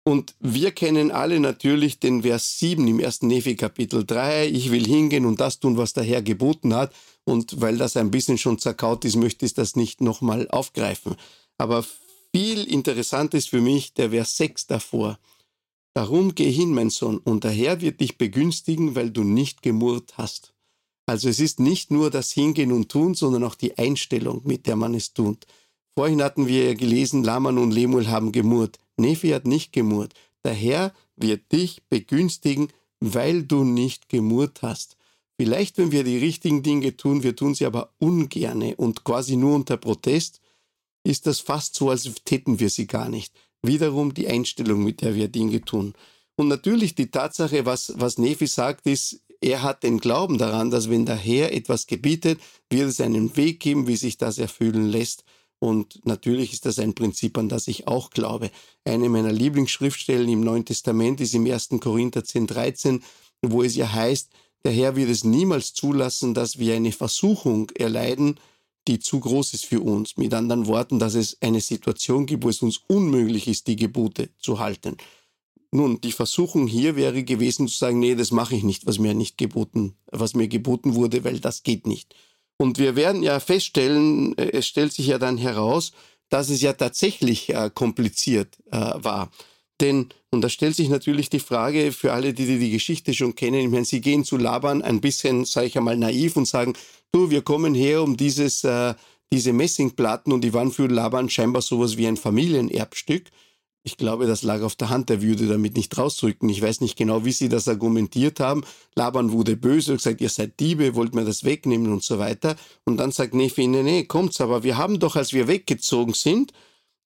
Und 0.09 0.33
wir 0.39 0.71
kennen 0.71 1.11
alle 1.11 1.39
natürlich 1.39 1.99
den 1.99 2.23
Vers 2.23 2.57
7 2.57 2.87
im 2.87 2.99
ersten 2.99 3.27
Nephi 3.27 3.55
Kapitel 3.55 4.03
3. 4.03 4.47
Ich 4.47 4.71
will 4.71 4.83
hingehen 4.83 5.23
und 5.23 5.39
das 5.39 5.59
tun, 5.59 5.77
was 5.77 5.93
der 5.93 6.03
Herr 6.03 6.23
geboten 6.23 6.73
hat. 6.73 6.95
Und 7.25 7.61
weil 7.61 7.77
das 7.77 7.95
ein 7.95 8.09
bisschen 8.09 8.39
schon 8.39 8.57
zerkaut 8.57 9.05
ist, 9.05 9.17
möchte 9.17 9.45
ich 9.45 9.53
das 9.53 9.75
nicht 9.75 10.01
nochmal 10.01 10.47
aufgreifen. 10.49 11.15
Aber 11.59 11.85
viel 12.33 12.63
interessant 12.63 13.35
ist 13.35 13.49
für 13.49 13.61
mich 13.61 13.93
der 13.93 14.09
Vers 14.09 14.35
6 14.37 14.65
davor. 14.65 15.19
Darum 15.93 16.33
geh 16.33 16.49
hin, 16.49 16.73
mein 16.73 16.89
Sohn, 16.89 17.19
und 17.19 17.43
der 17.43 17.51
Herr 17.51 17.79
wird 17.81 18.01
dich 18.01 18.17
begünstigen, 18.17 18.95
weil 18.95 19.11
du 19.11 19.23
nicht 19.23 19.61
gemurrt 19.61 20.17
hast. 20.17 20.55
Also 21.05 21.29
es 21.29 21.39
ist 21.39 21.59
nicht 21.59 21.91
nur 21.91 22.09
das 22.09 22.31
Hingehen 22.31 22.71
und 22.71 22.89
Tun, 22.89 23.13
sondern 23.13 23.43
auch 23.43 23.53
die 23.53 23.77
Einstellung, 23.77 24.41
mit 24.43 24.65
der 24.65 24.75
man 24.75 24.95
es 24.95 25.13
tut. 25.13 25.45
Vorhin 25.93 26.23
hatten 26.23 26.47
wir 26.47 26.69
ja 26.69 26.73
gelesen, 26.73 27.23
Laman 27.23 27.59
und 27.59 27.69
Lemuel 27.69 28.07
haben 28.07 28.31
gemurrt. 28.31 28.79
Nephi 28.99 29.29
hat 29.29 29.47
nicht 29.47 29.73
gemurrt. 29.73 30.13
Der 30.43 30.53
Herr 30.53 30.93
wird 31.15 31.51
dich 31.51 31.83
begünstigen, 31.89 32.69
weil 32.99 33.43
du 33.43 33.63
nicht 33.63 34.09
gemurrt 34.09 34.61
hast. 34.61 34.97
Vielleicht, 35.39 35.77
wenn 35.77 35.91
wir 35.91 36.03
die 36.03 36.17
richtigen 36.17 36.63
Dinge 36.63 36.97
tun, 36.97 37.23
wir 37.23 37.35
tun 37.35 37.55
sie 37.55 37.65
aber 37.65 37.93
ungerne 37.97 38.75
und 38.75 39.05
quasi 39.05 39.37
nur 39.37 39.55
unter 39.55 39.77
Protest, 39.77 40.41
ist 41.03 41.27
das 41.27 41.39
fast 41.39 41.75
so, 41.75 41.89
als 41.89 42.13
täten 42.25 42.59
wir 42.59 42.69
sie 42.69 42.87
gar 42.87 43.09
nicht. 43.09 43.33
Wiederum 43.61 44.13
die 44.13 44.27
Einstellung, 44.27 44.83
mit 44.83 45.01
der 45.01 45.15
wir 45.15 45.29
Dinge 45.29 45.61
tun. 45.61 45.93
Und 46.35 46.47
natürlich 46.47 46.95
die 46.95 47.11
Tatsache, 47.11 47.65
was, 47.65 47.93
was 47.95 48.17
Nephi 48.17 48.47
sagt, 48.47 48.85
ist, 48.85 49.21
er 49.41 49.63
hat 49.63 49.83
den 49.83 49.99
Glauben 49.99 50.37
daran, 50.37 50.69
dass 50.69 50.89
wenn 50.89 51.05
der 51.05 51.15
Herr 51.15 51.53
etwas 51.53 51.87
gebietet, 51.87 52.39
wird 52.69 52.89
es 52.89 52.99
einen 52.99 53.35
Weg 53.37 53.61
geben, 53.61 53.87
wie 53.87 53.95
sich 53.95 54.17
das 54.17 54.37
erfüllen 54.37 54.87
lässt. 54.87 55.23
Und 55.59 56.05
natürlich 56.05 56.53
ist 56.53 56.65
das 56.65 56.79
ein 56.79 56.95
Prinzip, 56.95 57.37
an 57.37 57.49
das 57.49 57.67
ich 57.67 57.87
auch 57.87 58.11
glaube. 58.11 58.49
Eine 58.85 59.09
meiner 59.09 59.31
Lieblingsschriftstellen 59.31 60.29
im 60.29 60.41
Neuen 60.41 60.65
Testament 60.65 61.19
ist 61.19 61.35
im 61.35 61.45
1. 61.45 61.69
Korinther 61.81 62.23
10, 62.23 62.47
13, 62.47 63.03
wo 63.41 63.61
es 63.61 63.75
ja 63.75 63.91
heißt, 63.91 64.29
der 64.63 64.71
Herr 64.71 64.95
wird 64.95 65.09
es 65.09 65.23
niemals 65.23 65.73
zulassen, 65.73 66.33
dass 66.33 66.59
wir 66.59 66.75
eine 66.75 66.91
Versuchung 66.91 67.69
erleiden, 67.71 68.39
die 68.87 68.99
zu 68.99 69.19
groß 69.19 69.53
ist 69.53 69.65
für 69.65 69.81
uns. 69.81 70.17
Mit 70.17 70.33
anderen 70.33 70.67
Worten, 70.67 70.99
dass 70.99 71.13
es 71.13 71.41
eine 71.41 71.61
Situation 71.61 72.25
gibt, 72.25 72.43
wo 72.43 72.49
es 72.49 72.61
uns 72.61 72.81
unmöglich 72.87 73.47
ist, 73.47 73.67
die 73.67 73.75
Gebote 73.75 74.29
zu 74.39 74.59
halten. 74.59 74.97
Nun, 75.71 76.01
die 76.01 76.11
Versuchung 76.11 76.67
hier 76.67 76.95
wäre 76.95 77.23
gewesen 77.23 77.67
zu 77.67 77.77
sagen, 77.77 77.99
nee, 77.99 78.15
das 78.15 78.31
mache 78.31 78.55
ich 78.55 78.63
nicht, 78.63 78.87
was 78.87 78.97
mir 78.97 79.13
nicht 79.13 79.37
geboten, 79.37 79.95
was 80.07 80.33
mir 80.33 80.47
geboten 80.47 80.95
wurde, 80.95 81.23
weil 81.23 81.39
das 81.39 81.63
geht 81.63 81.85
nicht. 81.85 82.15
Und 82.61 82.77
wir 82.77 82.95
werden 82.97 83.23
ja 83.23 83.39
feststellen, 83.39 84.37
äh, 84.37 84.51
es 84.51 84.67
stellt 84.67 84.91
sich 84.91 85.07
ja 85.07 85.17
dann 85.17 85.37
heraus, 85.37 85.93
dass 86.29 86.49
es 86.49 86.61
ja 86.61 86.73
tatsächlich 86.73 87.49
äh, 87.49 87.71
kompliziert 87.73 88.57
äh, 88.71 88.77
war. 88.77 89.31
Denn, 89.81 90.09
und 90.29 90.41
da 90.41 90.49
stellt 90.49 90.75
sich 90.75 90.89
natürlich 90.89 91.29
die 91.29 91.39
Frage 91.39 91.93
für 91.93 92.11
alle, 92.11 92.33
die 92.33 92.59
die, 92.59 92.69
Geschichte 92.69 93.13
schon 93.13 93.33
kennen, 93.33 93.61
ich 93.61 93.69
meine, 93.69 93.85
sie 93.85 94.01
gehen 94.01 94.25
zu 94.25 94.35
Laban 94.35 94.81
ein 94.81 94.99
bisschen, 94.99 95.45
sage 95.45 95.67
ich 95.67 95.77
einmal, 95.77 95.95
naiv 95.95 96.35
und 96.35 96.47
sagen, 96.47 96.73
du, 97.13 97.29
wir 97.29 97.41
kommen 97.41 97.73
her 97.73 98.03
um 98.03 98.17
dieses, 98.17 98.65
äh, 98.65 98.93
diese 99.31 99.53
Messingplatten 99.53 100.33
und 100.33 100.41
die 100.41 100.53
waren 100.53 100.71
für 100.71 100.87
Laban 100.87 101.29
scheinbar 101.29 101.61
sowas 101.61 101.95
wie 101.95 102.07
ein 102.07 102.17
Familienerbstück. 102.17 103.29
Ich 103.83 103.97
glaube, 103.97 104.27
das 104.27 104.43
lag 104.43 104.61
auf 104.61 104.75
der 104.75 104.89
Hand, 104.89 105.09
er 105.09 105.21
würde 105.21 105.47
damit 105.47 105.75
nicht 105.77 105.97
rausrücken. 105.97 106.49
Ich 106.49 106.61
weiß 106.61 106.81
nicht 106.81 106.97
genau, 106.97 107.23
wie 107.23 107.31
sie 107.31 107.49
das 107.49 107.67
argumentiert 107.67 108.39
haben. 108.39 108.63
Laban 108.95 109.31
wurde 109.31 109.55
böse 109.55 109.93
und 109.93 109.97
gesagt, 109.97 110.19
ihr 110.21 110.29
seid 110.29 110.59
Diebe, 110.59 110.95
wollt 110.95 111.15
mir 111.15 111.23
das 111.23 111.43
wegnehmen 111.45 111.91
und 111.91 112.03
so 112.03 112.19
weiter. 112.19 112.55
Und 112.83 112.97
dann 112.97 113.11
sagt 113.11 113.33
Nephi, 113.33 113.67
nee, 113.67 113.83
nee, 113.83 114.03
kommt's, 114.03 114.41
aber 114.41 114.63
wir 114.63 114.77
haben 114.77 114.99
doch, 114.99 115.15
als 115.15 115.31
wir 115.31 115.47
weggezogen 115.47 116.13
sind, 116.13 116.51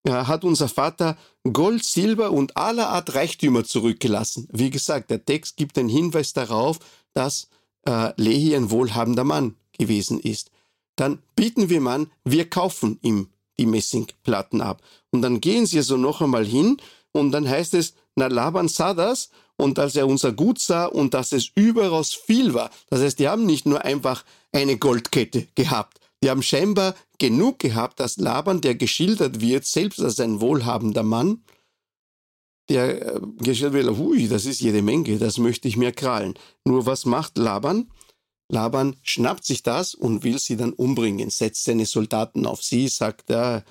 hat 0.06 0.44
unser 0.44 0.68
Vater 0.68 1.18
Gold, 1.52 1.84
Silber 1.84 2.32
und 2.32 2.58
aller 2.58 2.90
Art 2.90 3.16
Reichtümer 3.16 3.64
zurückgelassen. 3.64 4.48
Wie 4.52 4.70
gesagt, 4.70 5.10
der 5.10 5.24
Text 5.24 5.56
gibt 5.56 5.78
einen 5.78 5.90
Hinweis 5.90 6.34
darauf, 6.34 6.80
dass 7.14 7.50
äh, 7.86 8.12
Lehi 8.22 8.56
ein 8.56 8.72
wohlhabender 8.72 9.24
Mann 9.24 9.56
gewesen 9.78 10.20
ist. 10.20 10.52
Dann 10.96 11.20
bieten 11.36 11.70
wir 11.70 11.82
an, 11.84 12.12
wir 12.24 12.50
kaufen 12.50 13.00
ihm 13.02 13.30
die 13.64 13.70
Messingplatten 13.70 14.62
ab. 14.62 14.82
Und 15.12 15.22
dann 15.22 15.40
gehen 15.40 15.66
sie 15.66 15.82
so 15.82 15.96
noch 15.96 16.22
einmal 16.22 16.46
hin 16.46 16.78
und 17.14 17.32
dann 17.32 17.48
heißt 17.48 17.74
es, 17.76 17.94
na 18.16 18.28
Laban 18.28 18.68
sah 18.68 18.94
das 18.94 19.30
und 19.56 19.80
als 19.80 19.96
er 19.96 20.08
unser 20.08 20.34
Gut 20.34 20.60
sah 20.60 20.86
und 20.86 21.14
dass 21.14 21.32
es 21.32 21.52
überaus 21.56 22.14
viel 22.14 22.54
war. 22.54 22.70
Das 22.90 23.02
heißt, 23.02 23.20
die 23.20 23.28
haben 23.28 23.46
nicht 23.46 23.66
nur 23.66 23.84
einfach 23.86 24.26
eine 24.52 24.78
Goldkette 24.78 25.48
gehabt. 25.56 26.00
Die 26.22 26.30
haben 26.30 26.44
scheinbar 26.44 26.96
genug 27.20 27.60
gehabt, 27.60 28.00
dass 28.00 28.18
Laban, 28.18 28.62
der 28.62 28.76
geschildert 28.76 29.40
wird, 29.40 29.66
selbst 29.66 30.02
als 30.02 30.20
ein 30.20 30.42
wohlhabender 30.42 31.04
Mann, 31.04 31.44
der 32.70 33.16
äh, 33.16 33.20
geschildert 33.40 33.86
wird, 33.86 33.98
hui, 33.98 34.28
das 34.28 34.46
ist 34.46 34.62
jede 34.62 34.82
Menge, 34.82 35.18
das 35.18 35.38
möchte 35.38 35.68
ich 35.68 35.78
mir 35.78 35.92
krallen. 35.92 36.34
Nur 36.66 36.86
was 36.86 37.06
macht 37.06 37.38
Laban? 37.38 37.90
Laban 38.50 38.96
schnappt 39.02 39.46
sich 39.46 39.64
das 39.64 39.96
und 39.96 40.24
will 40.24 40.40
sie 40.40 40.58
dann 40.58 40.74
umbringen, 40.74 41.30
setzt 41.30 41.64
seine 41.64 41.86
Soldaten 41.86 42.46
auf 42.46 42.64
sie, 42.64 42.88
sagt, 42.88 43.30
er, 43.30 43.64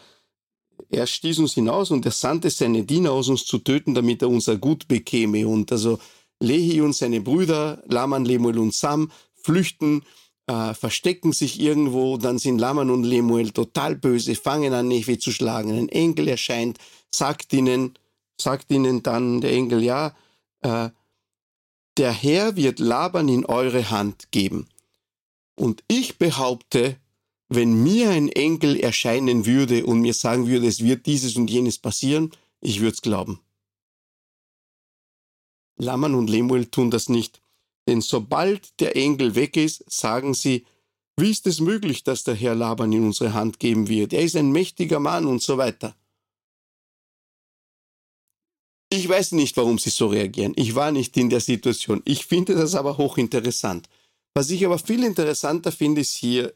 er 0.90 1.06
stieß 1.06 1.38
uns 1.38 1.54
hinaus 1.54 1.90
und 1.90 2.04
er 2.04 2.12
sandte 2.12 2.50
seine 2.50 2.84
Diener 2.84 3.12
aus, 3.12 3.28
uns 3.28 3.44
zu 3.44 3.58
töten, 3.58 3.94
damit 3.94 4.22
er 4.22 4.28
unser 4.28 4.56
Gut 4.56 4.88
bekäme. 4.88 5.46
Und 5.46 5.70
also 5.70 5.98
Lehi 6.40 6.80
und 6.80 6.94
seine 6.94 7.20
Brüder, 7.20 7.82
Laman, 7.86 8.24
Lemuel 8.24 8.58
und 8.58 8.74
Sam, 8.74 9.12
flüchten, 9.34 10.02
äh, 10.46 10.74
verstecken 10.74 11.32
sich 11.32 11.60
irgendwo, 11.60 12.16
dann 12.16 12.38
sind 12.38 12.58
Laman 12.58 12.90
und 12.90 13.04
Lemuel 13.04 13.50
total 13.52 13.94
böse, 13.96 14.34
fangen 14.34 14.72
an, 14.72 14.88
Nefi 14.88 15.18
zu 15.18 15.30
schlagen. 15.30 15.72
Ein 15.72 15.88
Engel 15.88 16.28
erscheint, 16.28 16.78
sagt 17.10 17.52
ihnen, 17.52 17.94
sagt 18.40 18.70
ihnen 18.70 19.02
dann 19.02 19.40
der 19.40 19.52
Engel, 19.52 19.82
ja, 19.82 20.14
äh, 20.62 20.90
der 21.96 22.12
Herr 22.12 22.56
wird 22.56 22.78
Laban 22.78 23.28
in 23.28 23.44
eure 23.44 23.90
Hand 23.90 24.30
geben. 24.30 24.68
Und 25.54 25.84
ich 25.88 26.18
behaupte, 26.18 26.96
wenn 27.48 27.82
mir 27.82 28.10
ein 28.10 28.28
Engel 28.28 28.76
erscheinen 28.80 29.44
würde 29.44 29.84
und 29.84 30.00
mir 30.00 30.14
sagen 30.14 30.46
würde, 30.46 30.66
es 30.66 30.82
wird 30.82 31.06
dieses 31.06 31.36
und 31.36 31.50
jenes 31.50 31.78
passieren, 31.78 32.32
ich 32.60 32.80
würde 32.80 32.94
es 32.94 33.02
glauben. 33.02 33.40
Laman 35.76 36.14
und 36.14 36.30
Lemuel 36.30 36.66
tun 36.66 36.90
das 36.90 37.08
nicht, 37.08 37.42
denn 37.88 38.00
sobald 38.00 38.80
der 38.80 38.96
Engel 38.96 39.34
weg 39.34 39.56
ist, 39.56 39.84
sagen 39.90 40.34
sie, 40.34 40.64
wie 41.16 41.30
ist 41.30 41.46
es 41.46 41.60
möglich, 41.60 42.04
dass 42.04 42.24
der 42.24 42.34
Herr 42.34 42.54
Laban 42.54 42.92
in 42.92 43.04
unsere 43.04 43.34
Hand 43.34 43.58
geben 43.58 43.88
wird? 43.88 44.12
Er 44.12 44.22
ist 44.22 44.36
ein 44.36 44.50
mächtiger 44.50 45.00
Mann 45.00 45.26
und 45.26 45.42
so 45.42 45.58
weiter. 45.58 45.94
Ich 48.92 49.08
weiß 49.08 49.32
nicht, 49.32 49.56
warum 49.56 49.78
sie 49.78 49.88
so 49.88 50.08
reagieren. 50.08 50.52
Ich 50.54 50.74
war 50.74 50.92
nicht 50.92 51.16
in 51.16 51.30
der 51.30 51.40
Situation. 51.40 52.02
Ich 52.04 52.26
finde 52.26 52.54
das 52.54 52.74
aber 52.74 52.98
hochinteressant. 52.98 53.88
Was 54.34 54.50
ich 54.50 54.66
aber 54.66 54.78
viel 54.78 55.02
interessanter 55.02 55.72
finde, 55.72 56.02
ist 56.02 56.12
hier 56.12 56.52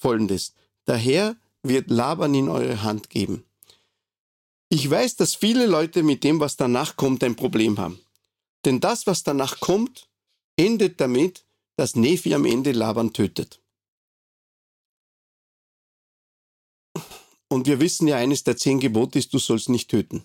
folgendes. 0.00 0.52
Der 0.88 0.96
Herr 0.96 1.36
wird 1.62 1.88
Laban 1.88 2.34
in 2.34 2.48
eure 2.48 2.82
Hand 2.82 3.08
geben. 3.08 3.44
Ich 4.68 4.90
weiß, 4.90 5.14
dass 5.14 5.36
viele 5.36 5.66
Leute 5.66 6.02
mit 6.02 6.24
dem, 6.24 6.40
was 6.40 6.56
danach 6.56 6.96
kommt, 6.96 7.22
ein 7.22 7.36
Problem 7.36 7.78
haben. 7.78 8.00
Denn 8.64 8.80
das, 8.80 9.06
was 9.06 9.22
danach 9.22 9.60
kommt, 9.60 10.08
endet 10.56 11.00
damit, 11.00 11.44
dass 11.76 11.94
Nephi 11.94 12.34
am 12.34 12.46
Ende 12.46 12.72
Laban 12.72 13.12
tötet. 13.12 13.60
Und 17.48 17.68
wir 17.68 17.78
wissen 17.78 18.08
ja, 18.08 18.16
eines 18.16 18.42
der 18.42 18.56
zehn 18.56 18.80
Gebote 18.80 19.20
ist, 19.20 19.32
du 19.32 19.38
sollst 19.38 19.68
nicht 19.68 19.88
töten. 19.88 20.24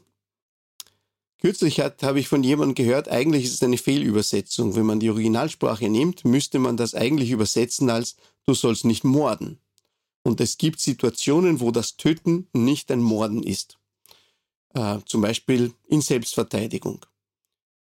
Kürzlich 1.41 1.79
habe 1.79 2.19
ich 2.19 2.27
von 2.27 2.43
jemandem 2.43 2.75
gehört, 2.75 3.09
eigentlich 3.09 3.45
ist 3.45 3.55
es 3.55 3.63
eine 3.63 3.79
Fehlübersetzung. 3.79 4.75
Wenn 4.75 4.85
man 4.85 4.99
die 4.99 5.09
Originalsprache 5.09 5.89
nimmt, 5.89 6.23
müsste 6.23 6.59
man 6.59 6.77
das 6.77 6.93
eigentlich 6.93 7.31
übersetzen 7.31 7.89
als 7.89 8.15
du 8.45 8.53
sollst 8.53 8.85
nicht 8.85 9.03
morden. 9.03 9.59
Und 10.23 10.39
es 10.39 10.59
gibt 10.59 10.79
Situationen, 10.79 11.59
wo 11.59 11.71
das 11.71 11.97
Töten 11.97 12.47
nicht 12.53 12.91
ein 12.91 13.01
Morden 13.01 13.41
ist. 13.41 13.79
Äh, 14.75 14.99
zum 15.05 15.21
Beispiel 15.21 15.73
in 15.87 16.01
Selbstverteidigung. 16.01 17.03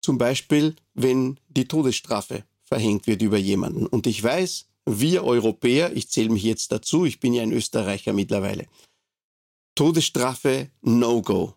Zum 0.00 0.16
Beispiel, 0.16 0.74
wenn 0.94 1.38
die 1.48 1.68
Todesstrafe 1.68 2.44
verhängt 2.62 3.06
wird 3.06 3.20
über 3.20 3.36
jemanden. 3.36 3.86
Und 3.86 4.06
ich 4.06 4.22
weiß, 4.22 4.68
wir 4.86 5.24
Europäer, 5.24 5.94
ich 5.94 6.08
zähle 6.08 6.30
mich 6.30 6.44
jetzt 6.44 6.72
dazu, 6.72 7.04
ich 7.04 7.20
bin 7.20 7.34
ja 7.34 7.42
ein 7.42 7.52
Österreicher 7.52 8.14
mittlerweile, 8.14 8.66
Todesstrafe 9.74 10.70
No-Go. 10.80 11.54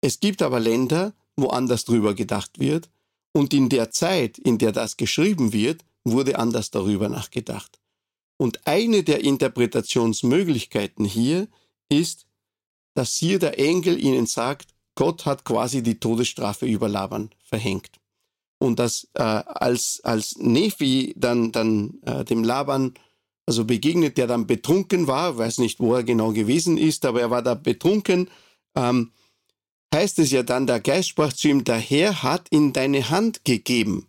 Es 0.00 0.20
gibt 0.20 0.42
aber 0.42 0.60
Länder, 0.60 1.14
wo 1.36 1.48
anders 1.48 1.84
drüber 1.84 2.14
gedacht 2.14 2.58
wird 2.58 2.88
und 3.32 3.52
in 3.52 3.68
der 3.68 3.90
Zeit, 3.90 4.38
in 4.38 4.58
der 4.58 4.72
das 4.72 4.96
geschrieben 4.96 5.52
wird, 5.52 5.84
wurde 6.04 6.38
anders 6.38 6.70
darüber 6.70 7.08
nachgedacht. 7.08 7.78
Und 8.38 8.66
eine 8.66 9.02
der 9.02 9.24
Interpretationsmöglichkeiten 9.24 11.04
hier 11.04 11.48
ist, 11.88 12.26
dass 12.94 13.14
hier 13.14 13.38
der 13.38 13.58
Engel 13.58 14.02
ihnen 14.02 14.26
sagt, 14.26 14.68
Gott 14.94 15.26
hat 15.26 15.44
quasi 15.44 15.82
die 15.82 16.00
Todesstrafe 16.00 16.66
über 16.66 16.88
Laban 16.88 17.30
verhängt. 17.44 18.00
Und 18.58 18.78
dass 18.78 19.08
äh, 19.14 19.22
als, 19.22 20.00
als 20.02 20.36
Nephi 20.38 21.14
dann, 21.16 21.52
dann 21.52 21.98
äh, 22.02 22.24
dem 22.24 22.42
Laban 22.42 22.94
also 23.46 23.64
begegnet, 23.64 24.18
der 24.18 24.26
dann 24.26 24.46
betrunken 24.46 25.06
war, 25.06 25.38
weiß 25.38 25.58
nicht, 25.58 25.78
wo 25.78 25.94
er 25.94 26.02
genau 26.02 26.32
gewesen 26.32 26.78
ist, 26.78 27.04
aber 27.04 27.20
er 27.20 27.30
war 27.30 27.42
da 27.42 27.54
betrunken, 27.54 28.28
ähm, 28.74 29.12
heißt 29.94 30.18
es 30.18 30.30
ja 30.30 30.42
dann, 30.42 30.66
der 30.66 30.80
Geist 30.80 31.08
sprach 31.08 31.32
zu 31.32 31.48
ihm, 31.48 31.64
der 31.64 31.78
Herr 31.78 32.22
hat 32.22 32.48
in 32.50 32.72
deine 32.72 33.08
Hand 33.10 33.44
gegeben. 33.44 34.06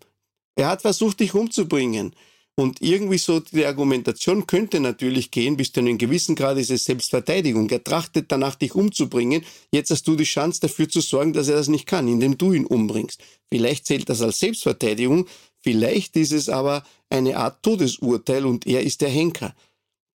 Er 0.56 0.70
hat 0.70 0.82
versucht, 0.82 1.20
dich 1.20 1.34
umzubringen. 1.34 2.14
Und 2.60 2.82
irgendwie 2.82 3.20
so 3.20 3.40
die 3.40 3.66
Argumentation 3.66 4.48
könnte 4.48 4.80
natürlich 4.80 5.30
gehen, 5.30 5.58
bis 5.58 5.72
zu 5.72 5.80
einem 5.80 6.00
gewissen 6.00 6.34
Grad 6.34 6.58
ist 6.58 6.72
es 6.72 6.86
Selbstverteidigung. 6.86 7.70
Er 7.70 7.84
trachtet 7.84 8.32
danach, 8.32 8.56
dich 8.56 8.74
umzubringen. 8.74 9.46
Jetzt 9.72 9.92
hast 9.92 10.08
du 10.08 10.16
die 10.16 10.24
Chance 10.24 10.62
dafür 10.62 10.90
zu 10.90 11.02
sorgen, 11.02 11.34
dass 11.34 11.50
er 11.50 11.58
das 11.58 11.68
nicht 11.68 11.86
kann, 11.86 12.08
indem 12.08 12.36
du 12.36 12.54
ihn 12.54 12.66
umbringst. 12.66 13.22
Vielleicht 13.52 13.86
zählt 13.86 14.10
das 14.10 14.24
als 14.24 14.40
Selbstverteidigung, 14.40 15.28
vielleicht 15.62 16.18
ist 16.18 16.32
es 16.32 16.50
aber 16.50 16.84
eine 17.12 17.38
Art 17.38 17.62
Todesurteil 17.62 18.46
und 18.48 18.66
er 18.66 18.82
ist 18.82 19.02
der 19.02 19.10
Henker. 19.10 19.54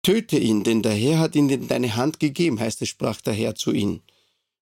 Töte 0.02 0.40
ihn, 0.40 0.64
denn 0.64 0.82
der 0.82 0.94
Herr 0.94 1.20
hat 1.20 1.36
ihn 1.36 1.50
in 1.50 1.68
deine 1.68 1.98
Hand 1.98 2.22
gegeben, 2.22 2.62
heißt 2.62 2.82
es, 2.82 2.88
sprach 2.88 3.20
der 3.20 3.34
Herr 3.34 3.56
zu 3.56 3.74
ihm. 3.74 4.00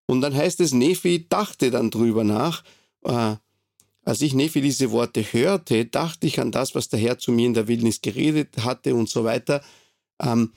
Und 0.08 0.22
dann 0.22 0.36
heißt 0.36 0.60
es, 0.62 0.74
Nephi 0.74 1.28
dachte 1.30 1.70
dann 1.70 1.92
drüber 1.92 2.24
nach, 2.24 2.64
äh, 3.04 3.36
als 4.04 4.22
ich 4.22 4.34
Nephi 4.34 4.62
diese 4.62 4.92
Worte 4.92 5.22
hörte, 5.22 5.86
dachte 5.86 6.28
ich 6.28 6.40
an 6.40 6.52
das, 6.52 6.74
was 6.76 6.88
der 6.88 7.00
Herr 7.00 7.20
zu 7.20 7.32
mir 7.32 7.46
in 7.46 7.54
der 7.54 7.68
Wildnis 7.68 8.02
geredet 8.02 8.64
hatte 8.64 8.96
und 8.96 9.10
so 9.10 9.26
weiter. 9.26 9.62
Ähm, 10.22 10.54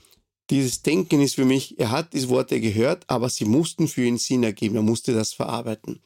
dieses 0.49 0.81
Denken 0.81 1.21
ist 1.21 1.35
für 1.35 1.45
mich, 1.45 1.77
er 1.77 1.91
hat 1.91 2.13
diese 2.13 2.29
Worte 2.29 2.61
gehört, 2.61 3.03
aber 3.07 3.29
sie 3.29 3.45
mussten 3.45 3.89
für 3.89 4.05
ihn 4.05 4.17
Sinn 4.17 4.43
ergeben, 4.43 4.75
er 4.75 4.81
musste 4.81 5.13
das 5.13 5.33
verarbeiten. 5.33 6.01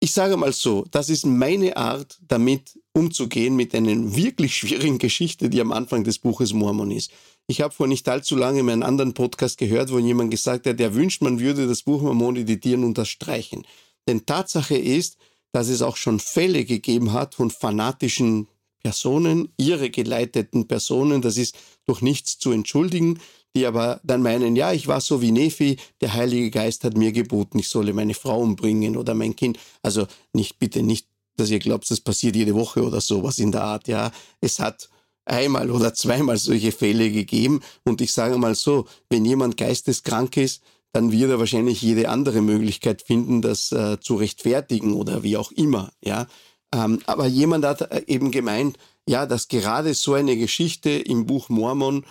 Ich 0.00 0.12
sage 0.12 0.36
mal 0.36 0.52
so, 0.52 0.86
das 0.90 1.08
ist 1.10 1.26
meine 1.26 1.76
Art, 1.76 2.18
damit 2.26 2.78
umzugehen 2.92 3.56
mit 3.56 3.74
einer 3.74 4.14
wirklich 4.14 4.56
schwierigen 4.56 4.98
Geschichte, 4.98 5.50
die 5.50 5.60
am 5.60 5.72
Anfang 5.72 6.04
des 6.04 6.18
Buches 6.18 6.52
Mormon 6.52 6.90
ist. 6.90 7.10
Ich 7.48 7.60
habe 7.60 7.72
vor 7.72 7.86
nicht 7.86 8.08
allzu 8.08 8.34
lange 8.34 8.60
in 8.60 8.68
einem 8.68 8.82
anderen 8.82 9.14
Podcast 9.14 9.58
gehört, 9.58 9.92
wo 9.92 9.98
jemand 10.00 10.32
gesagt 10.32 10.66
hat, 10.66 10.80
er 10.80 10.94
wünscht, 10.94 11.22
man 11.22 11.38
würde 11.38 11.68
das 11.68 11.82
Buch 11.82 12.02
Mormon 12.02 12.34
editieren 12.34 12.82
und 12.82 12.98
das 12.98 13.08
streichen. 13.08 13.64
Denn 14.08 14.26
Tatsache 14.26 14.76
ist, 14.76 15.16
dass 15.52 15.68
es 15.68 15.80
auch 15.80 15.96
schon 15.96 16.18
Fälle 16.18 16.64
gegeben 16.64 17.12
hat 17.12 17.36
von 17.36 17.50
fanatischen 17.50 18.48
Personen, 18.82 19.48
ihre 19.56 19.90
geleiteten 19.90 20.66
Personen, 20.66 21.22
das 21.22 21.36
ist 21.36 21.56
durch 21.86 22.02
nichts 22.02 22.38
zu 22.38 22.50
entschuldigen, 22.50 23.20
die 23.54 23.64
aber 23.64 24.00
dann 24.02 24.22
meinen, 24.22 24.56
ja, 24.56 24.72
ich 24.72 24.88
war 24.88 25.00
so 25.00 25.22
wie 25.22 25.32
Nephi, 25.32 25.76
der 26.00 26.14
Heilige 26.14 26.50
Geist 26.50 26.82
hat 26.84 26.96
mir 26.96 27.12
geboten, 27.12 27.60
ich 27.60 27.68
solle 27.68 27.92
meine 27.92 28.14
Frau 28.14 28.40
umbringen 28.40 28.96
oder 28.96 29.14
mein 29.14 29.36
Kind. 29.36 29.58
Also 29.82 30.06
nicht, 30.32 30.58
bitte 30.58 30.82
nicht, 30.82 31.08
dass 31.36 31.50
ihr 31.50 31.60
glaubt, 31.60 31.90
das 31.90 32.00
passiert 32.00 32.34
jede 32.34 32.54
Woche 32.54 32.82
oder 32.82 33.00
sowas 33.00 33.38
in 33.38 33.52
der 33.52 33.62
Art, 33.62 33.88
ja. 33.88 34.10
Es 34.40 34.58
hat 34.58 34.88
einmal 35.26 35.70
oder 35.70 35.92
zweimal 35.92 36.38
solche 36.38 36.72
Fälle 36.72 37.10
gegeben 37.10 37.60
und 37.84 38.00
ich 38.00 38.12
sage 38.12 38.38
mal 38.38 38.54
so, 38.54 38.86
wenn 39.10 39.24
jemand 39.24 39.56
geisteskrank 39.56 40.36
ist, 40.36 40.62
dann 40.92 41.12
wird 41.12 41.30
er 41.30 41.38
wahrscheinlich 41.38 41.82
jede 41.82 42.08
andere 42.08 42.40
Möglichkeit 42.40 43.02
finden, 43.02 43.42
das 43.42 43.70
äh, 43.70 44.00
zu 44.00 44.16
rechtfertigen 44.16 44.94
oder 44.94 45.22
wie 45.22 45.36
auch 45.36 45.52
immer. 45.52 45.92
Ja? 46.02 46.26
Ähm, 46.72 47.00
aber 47.06 47.26
jemand 47.26 47.66
hat 47.66 47.82
äh, 47.82 48.02
eben 48.06 48.30
gemeint, 48.30 48.78
ja, 49.08 49.26
dass 49.26 49.48
gerade 49.48 49.94
so 49.94 50.14
eine 50.14 50.36
Geschichte 50.36 50.90
im 50.90 51.26
Buch 51.26 51.48
Mormon 51.48 52.04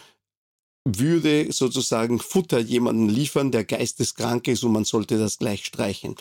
würde 0.86 1.52
sozusagen 1.52 2.20
Futter 2.20 2.60
jemanden 2.60 3.10
liefern, 3.10 3.52
der 3.52 3.64
geisteskrank 3.64 4.48
ist 4.48 4.64
und 4.64 4.72
man 4.72 4.86
sollte 4.86 5.18
das 5.18 5.40
gleich 5.40 5.66
streichen. 5.66 6.16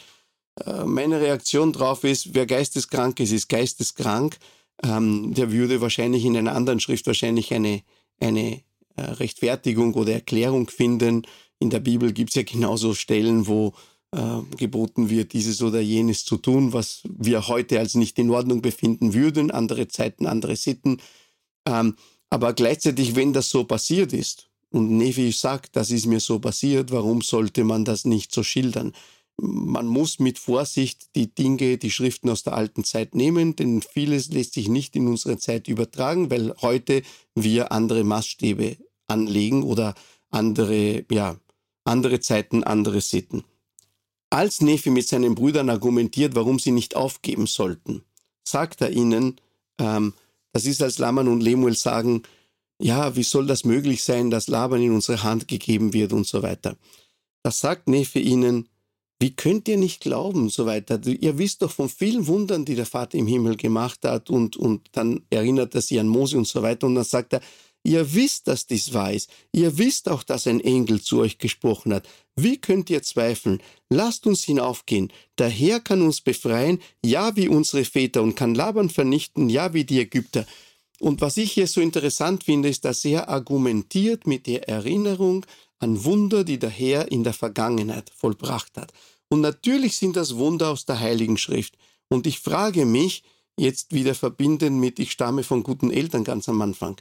Äh, 0.64 0.84
meine 0.84 1.20
Reaktion 1.20 1.72
darauf 1.72 2.02
ist, 2.04 2.34
wer 2.34 2.46
geisteskrank 2.46 3.20
ist, 3.20 3.32
ist 3.32 3.48
geisteskrank. 3.48 4.38
Ähm, 4.82 5.34
der 5.34 5.52
würde 5.52 5.80
wahrscheinlich 5.80 6.24
in 6.24 6.36
einer 6.36 6.54
anderen 6.54 6.80
Schrift 6.80 7.06
wahrscheinlich 7.06 7.52
eine, 7.54 7.82
eine 8.20 8.62
äh, 8.96 9.02
Rechtfertigung 9.02 9.94
oder 9.94 10.12
Erklärung 10.12 10.68
finden. 10.68 11.26
In 11.58 11.70
der 11.70 11.80
Bibel 11.80 12.12
gibt 12.12 12.30
es 12.30 12.36
ja 12.36 12.42
genauso 12.42 12.94
Stellen, 12.94 13.46
wo 13.46 13.74
äh, 14.12 14.40
geboten 14.56 15.10
wird, 15.10 15.32
dieses 15.32 15.62
oder 15.62 15.80
jenes 15.80 16.24
zu 16.24 16.36
tun, 16.36 16.72
was 16.72 17.02
wir 17.04 17.48
heute 17.48 17.78
als 17.78 17.94
nicht 17.94 18.18
in 18.18 18.30
Ordnung 18.30 18.62
befinden 18.62 19.14
würden. 19.14 19.50
Andere 19.50 19.88
Zeiten, 19.88 20.26
andere 20.26 20.56
Sitten. 20.56 20.98
Ähm, 21.66 21.96
aber 22.30 22.52
gleichzeitig, 22.52 23.16
wenn 23.16 23.32
das 23.32 23.50
so 23.50 23.64
passiert 23.64 24.12
ist, 24.12 24.48
und 24.70 24.90
Nevi 24.90 25.30
sagt, 25.30 25.76
das 25.76 25.92
ist 25.92 26.06
mir 26.06 26.18
so 26.18 26.40
passiert, 26.40 26.90
warum 26.90 27.22
sollte 27.22 27.62
man 27.62 27.84
das 27.84 28.04
nicht 28.04 28.32
so 28.32 28.42
schildern? 28.42 28.92
Man 29.36 29.86
muss 29.86 30.18
mit 30.18 30.38
Vorsicht 30.38 31.14
die 31.16 31.34
Dinge, 31.34 31.78
die 31.78 31.90
Schriften 31.90 32.30
aus 32.30 32.42
der 32.42 32.54
alten 32.54 32.84
Zeit 32.84 33.14
nehmen, 33.14 33.56
denn 33.56 33.82
vieles 33.82 34.28
lässt 34.28 34.54
sich 34.54 34.68
nicht 34.68 34.94
in 34.96 35.08
unsere 35.08 35.38
Zeit 35.38 35.68
übertragen, 35.68 36.30
weil 36.30 36.54
heute 36.60 37.02
wir 37.34 37.72
andere 37.72 38.04
Maßstäbe 38.04 38.76
anlegen 39.08 39.62
oder 39.62 39.94
andere, 40.30 41.04
ja, 41.10 41.36
andere 41.84 42.20
Zeiten, 42.20 42.64
andere 42.64 43.00
Sitten. 43.00 43.44
Als 44.30 44.60
Nephi 44.60 44.90
mit 44.90 45.06
seinen 45.06 45.34
Brüdern 45.34 45.70
argumentiert, 45.70 46.34
warum 46.34 46.58
sie 46.58 46.72
nicht 46.72 46.96
aufgeben 46.96 47.46
sollten, 47.46 48.02
sagt 48.44 48.80
er 48.80 48.90
ihnen, 48.90 49.40
ähm, 49.78 50.14
das 50.52 50.66
ist, 50.66 50.82
als 50.82 50.98
Laman 50.98 51.28
und 51.28 51.40
Lemuel 51.40 51.76
sagen, 51.76 52.22
ja, 52.80 53.16
wie 53.16 53.22
soll 53.22 53.46
das 53.46 53.64
möglich 53.64 54.02
sein, 54.02 54.30
dass 54.30 54.48
Laban 54.48 54.82
in 54.82 54.92
unsere 54.92 55.22
Hand 55.22 55.48
gegeben 55.48 55.92
wird 55.92 56.12
und 56.12 56.26
so 56.26 56.42
weiter. 56.42 56.76
Das 57.42 57.60
sagt 57.60 57.88
Nephi 57.88 58.20
ihnen, 58.20 58.68
wie 59.20 59.34
könnt 59.34 59.68
ihr 59.68 59.76
nicht 59.76 60.00
glauben, 60.00 60.48
so 60.50 60.66
weiter. 60.66 61.00
Ihr 61.06 61.38
wisst 61.38 61.62
doch 61.62 61.70
von 61.70 61.88
vielen 61.88 62.26
Wundern, 62.26 62.64
die 62.64 62.74
der 62.74 62.86
Vater 62.86 63.16
im 63.16 63.26
Himmel 63.26 63.56
gemacht 63.56 64.00
hat 64.04 64.28
und, 64.28 64.56
und 64.56 64.88
dann 64.92 65.22
erinnert 65.30 65.74
er 65.74 65.82
sich 65.82 65.98
an 66.00 66.08
Mose 66.08 66.36
und 66.36 66.46
so 66.46 66.62
weiter 66.62 66.86
und 66.86 66.96
dann 66.96 67.04
sagt 67.04 67.32
er, 67.32 67.40
ihr 67.84 68.14
wisst, 68.14 68.48
dass 68.48 68.66
dies 68.66 68.92
wahr 68.92 69.12
ist. 69.12 69.30
Ihr 69.52 69.78
wisst 69.78 70.08
auch, 70.08 70.22
dass 70.22 70.46
ein 70.46 70.60
Engel 70.60 71.00
zu 71.00 71.20
euch 71.20 71.38
gesprochen 71.38 71.94
hat. 71.94 72.08
Wie 72.34 72.60
könnt 72.60 72.90
ihr 72.90 73.02
zweifeln? 73.02 73.62
Lasst 73.88 74.26
uns 74.26 74.42
hinaufgehen. 74.44 75.12
Der 75.38 75.48
Herr 75.48 75.80
kann 75.80 76.02
uns 76.02 76.20
befreien, 76.20 76.80
ja 77.04 77.36
wie 77.36 77.48
unsere 77.48 77.84
Väter 77.84 78.22
und 78.22 78.34
kann 78.34 78.54
Laban 78.54 78.90
vernichten, 78.90 79.48
ja 79.48 79.72
wie 79.74 79.84
die 79.84 80.00
Ägypter. 80.00 80.46
Und 81.00 81.20
was 81.20 81.36
ich 81.36 81.52
hier 81.52 81.66
so 81.66 81.80
interessant 81.80 82.44
finde, 82.44 82.68
ist, 82.68 82.84
dass 82.84 83.04
er 83.04 83.28
argumentiert 83.28 84.26
mit 84.26 84.46
der 84.46 84.68
Erinnerung 84.68 85.44
an 85.78 86.04
Wunder, 86.04 86.44
die 86.44 86.58
der 86.58 86.70
Herr 86.70 87.10
in 87.10 87.24
der 87.24 87.32
Vergangenheit 87.32 88.10
vollbracht 88.10 88.76
hat. 88.76 88.92
Und 89.28 89.40
natürlich 89.40 89.96
sind 89.96 90.16
das 90.16 90.36
Wunder 90.36 90.70
aus 90.70 90.86
der 90.86 91.00
Heiligen 91.00 91.38
Schrift. 91.38 91.76
Und 92.08 92.26
ich 92.26 92.40
frage 92.40 92.86
mich, 92.86 93.22
jetzt 93.58 93.92
wieder 93.92 94.14
verbinden 94.14 94.78
mit, 94.78 94.98
ich 94.98 95.12
stamme 95.12 95.42
von 95.42 95.62
guten 95.62 95.90
Eltern 95.90 96.24
ganz 96.24 96.48
am 96.48 96.60
Anfang, 96.62 97.00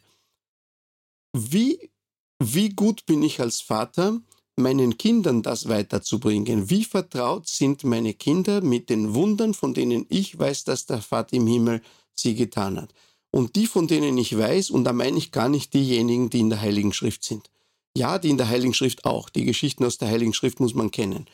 wie, 1.36 1.92
wie 2.40 2.70
gut 2.70 3.06
bin 3.06 3.24
ich 3.24 3.40
als 3.40 3.62
Vater, 3.62 4.22
meinen 4.56 4.98
Kindern 4.98 5.42
das 5.42 5.68
weiterzubringen? 5.68 6.70
Wie 6.70 6.84
vertraut 6.84 7.48
sind 7.48 7.84
meine 7.84 8.14
Kinder 8.14 8.62
mit 8.62 8.90
den 8.90 9.14
Wundern, 9.14 9.54
von 9.54 9.74
denen 9.74 10.06
ich 10.10 10.38
weiß, 10.38 10.64
dass 10.66 10.86
der 10.86 11.02
Vater 11.02 11.38
im 11.38 11.48
Himmel 11.48 11.82
sie 12.14 12.36
getan 12.36 12.80
hat? 12.80 12.94
Und 13.32 13.56
die, 13.56 13.66
von 13.66 13.88
denen 13.88 14.16
ich 14.18 14.38
weiß, 14.38 14.70
und 14.70 14.84
da 14.84 14.94
meine 14.94 15.18
ich 15.18 15.32
gar 15.32 15.50
nicht 15.50 15.74
diejenigen, 15.74 16.30
die 16.30 16.40
in 16.40 16.52
der 16.52 16.62
Heiligen 16.62 16.94
Schrift 16.94 17.24
sind. 17.24 17.50
Ja, 17.96 18.18
die 18.18 18.30
in 18.30 18.38
der 18.38 18.50
Heiligen 18.50 18.74
Schrift 18.74 19.06
auch. 19.06 19.30
Die 19.30 19.46
Geschichten 19.46 19.86
aus 19.86 19.98
der 19.98 20.10
Heiligen 20.10 20.34
Schrift 20.34 20.60
muss 20.60 20.74
man 20.74 20.92
kennen. 20.92 21.28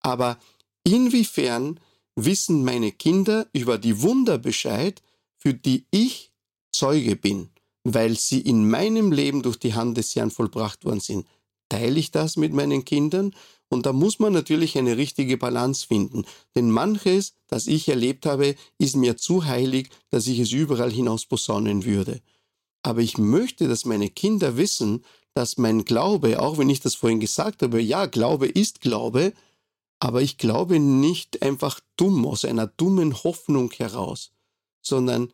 Aber 0.00 0.38
inwiefern 0.84 1.80
wissen 2.14 2.64
meine 2.64 2.92
Kinder 2.92 3.48
über 3.52 3.78
die 3.78 4.02
Wunder 4.02 4.38
Bescheid, 4.38 5.02
für 5.36 5.54
die 5.54 5.86
ich 5.90 6.32
Zeuge 6.72 7.16
bin, 7.16 7.50
weil 7.82 8.16
sie 8.16 8.40
in 8.40 8.68
meinem 8.68 9.12
Leben 9.12 9.42
durch 9.42 9.58
die 9.58 9.74
Hand 9.74 9.96
des 9.96 10.14
Herrn 10.14 10.30
vollbracht 10.30 10.84
worden 10.84 11.00
sind? 11.00 11.26
Teile 11.68 11.98
ich 11.98 12.10
das 12.10 12.36
mit 12.36 12.52
meinen 12.52 12.84
Kindern? 12.84 13.34
Und 13.68 13.86
da 13.86 13.92
muss 13.92 14.20
man 14.20 14.32
natürlich 14.32 14.78
eine 14.78 14.96
richtige 14.96 15.36
Balance 15.36 15.86
finden. 15.86 16.24
Denn 16.54 16.70
manches, 16.70 17.34
das 17.48 17.66
ich 17.66 17.88
erlebt 17.88 18.26
habe, 18.26 18.54
ist 18.78 18.94
mir 18.94 19.16
zu 19.16 19.46
heilig, 19.46 19.88
dass 20.10 20.28
ich 20.28 20.38
es 20.38 20.52
überall 20.52 20.92
hinaus 20.92 21.26
posaunen 21.26 21.84
würde. 21.84 22.20
Aber 22.82 23.00
ich 23.00 23.18
möchte, 23.18 23.66
dass 23.66 23.84
meine 23.84 24.10
Kinder 24.10 24.56
wissen, 24.56 25.04
dass 25.34 25.58
mein 25.58 25.84
Glaube, 25.84 26.40
auch 26.40 26.58
wenn 26.58 26.70
ich 26.70 26.80
das 26.80 26.94
vorhin 26.94 27.20
gesagt 27.20 27.62
habe, 27.62 27.80
ja, 27.80 28.06
Glaube 28.06 28.46
ist 28.46 28.80
Glaube, 28.80 29.32
aber 30.04 30.22
ich 30.22 30.38
glaube 30.38 30.78
nicht 30.78 31.42
einfach 31.42 31.80
dumm 31.96 32.26
aus 32.26 32.44
einer 32.44 32.66
dummen 32.66 33.24
Hoffnung 33.24 33.70
heraus, 33.72 34.32
sondern 34.82 35.32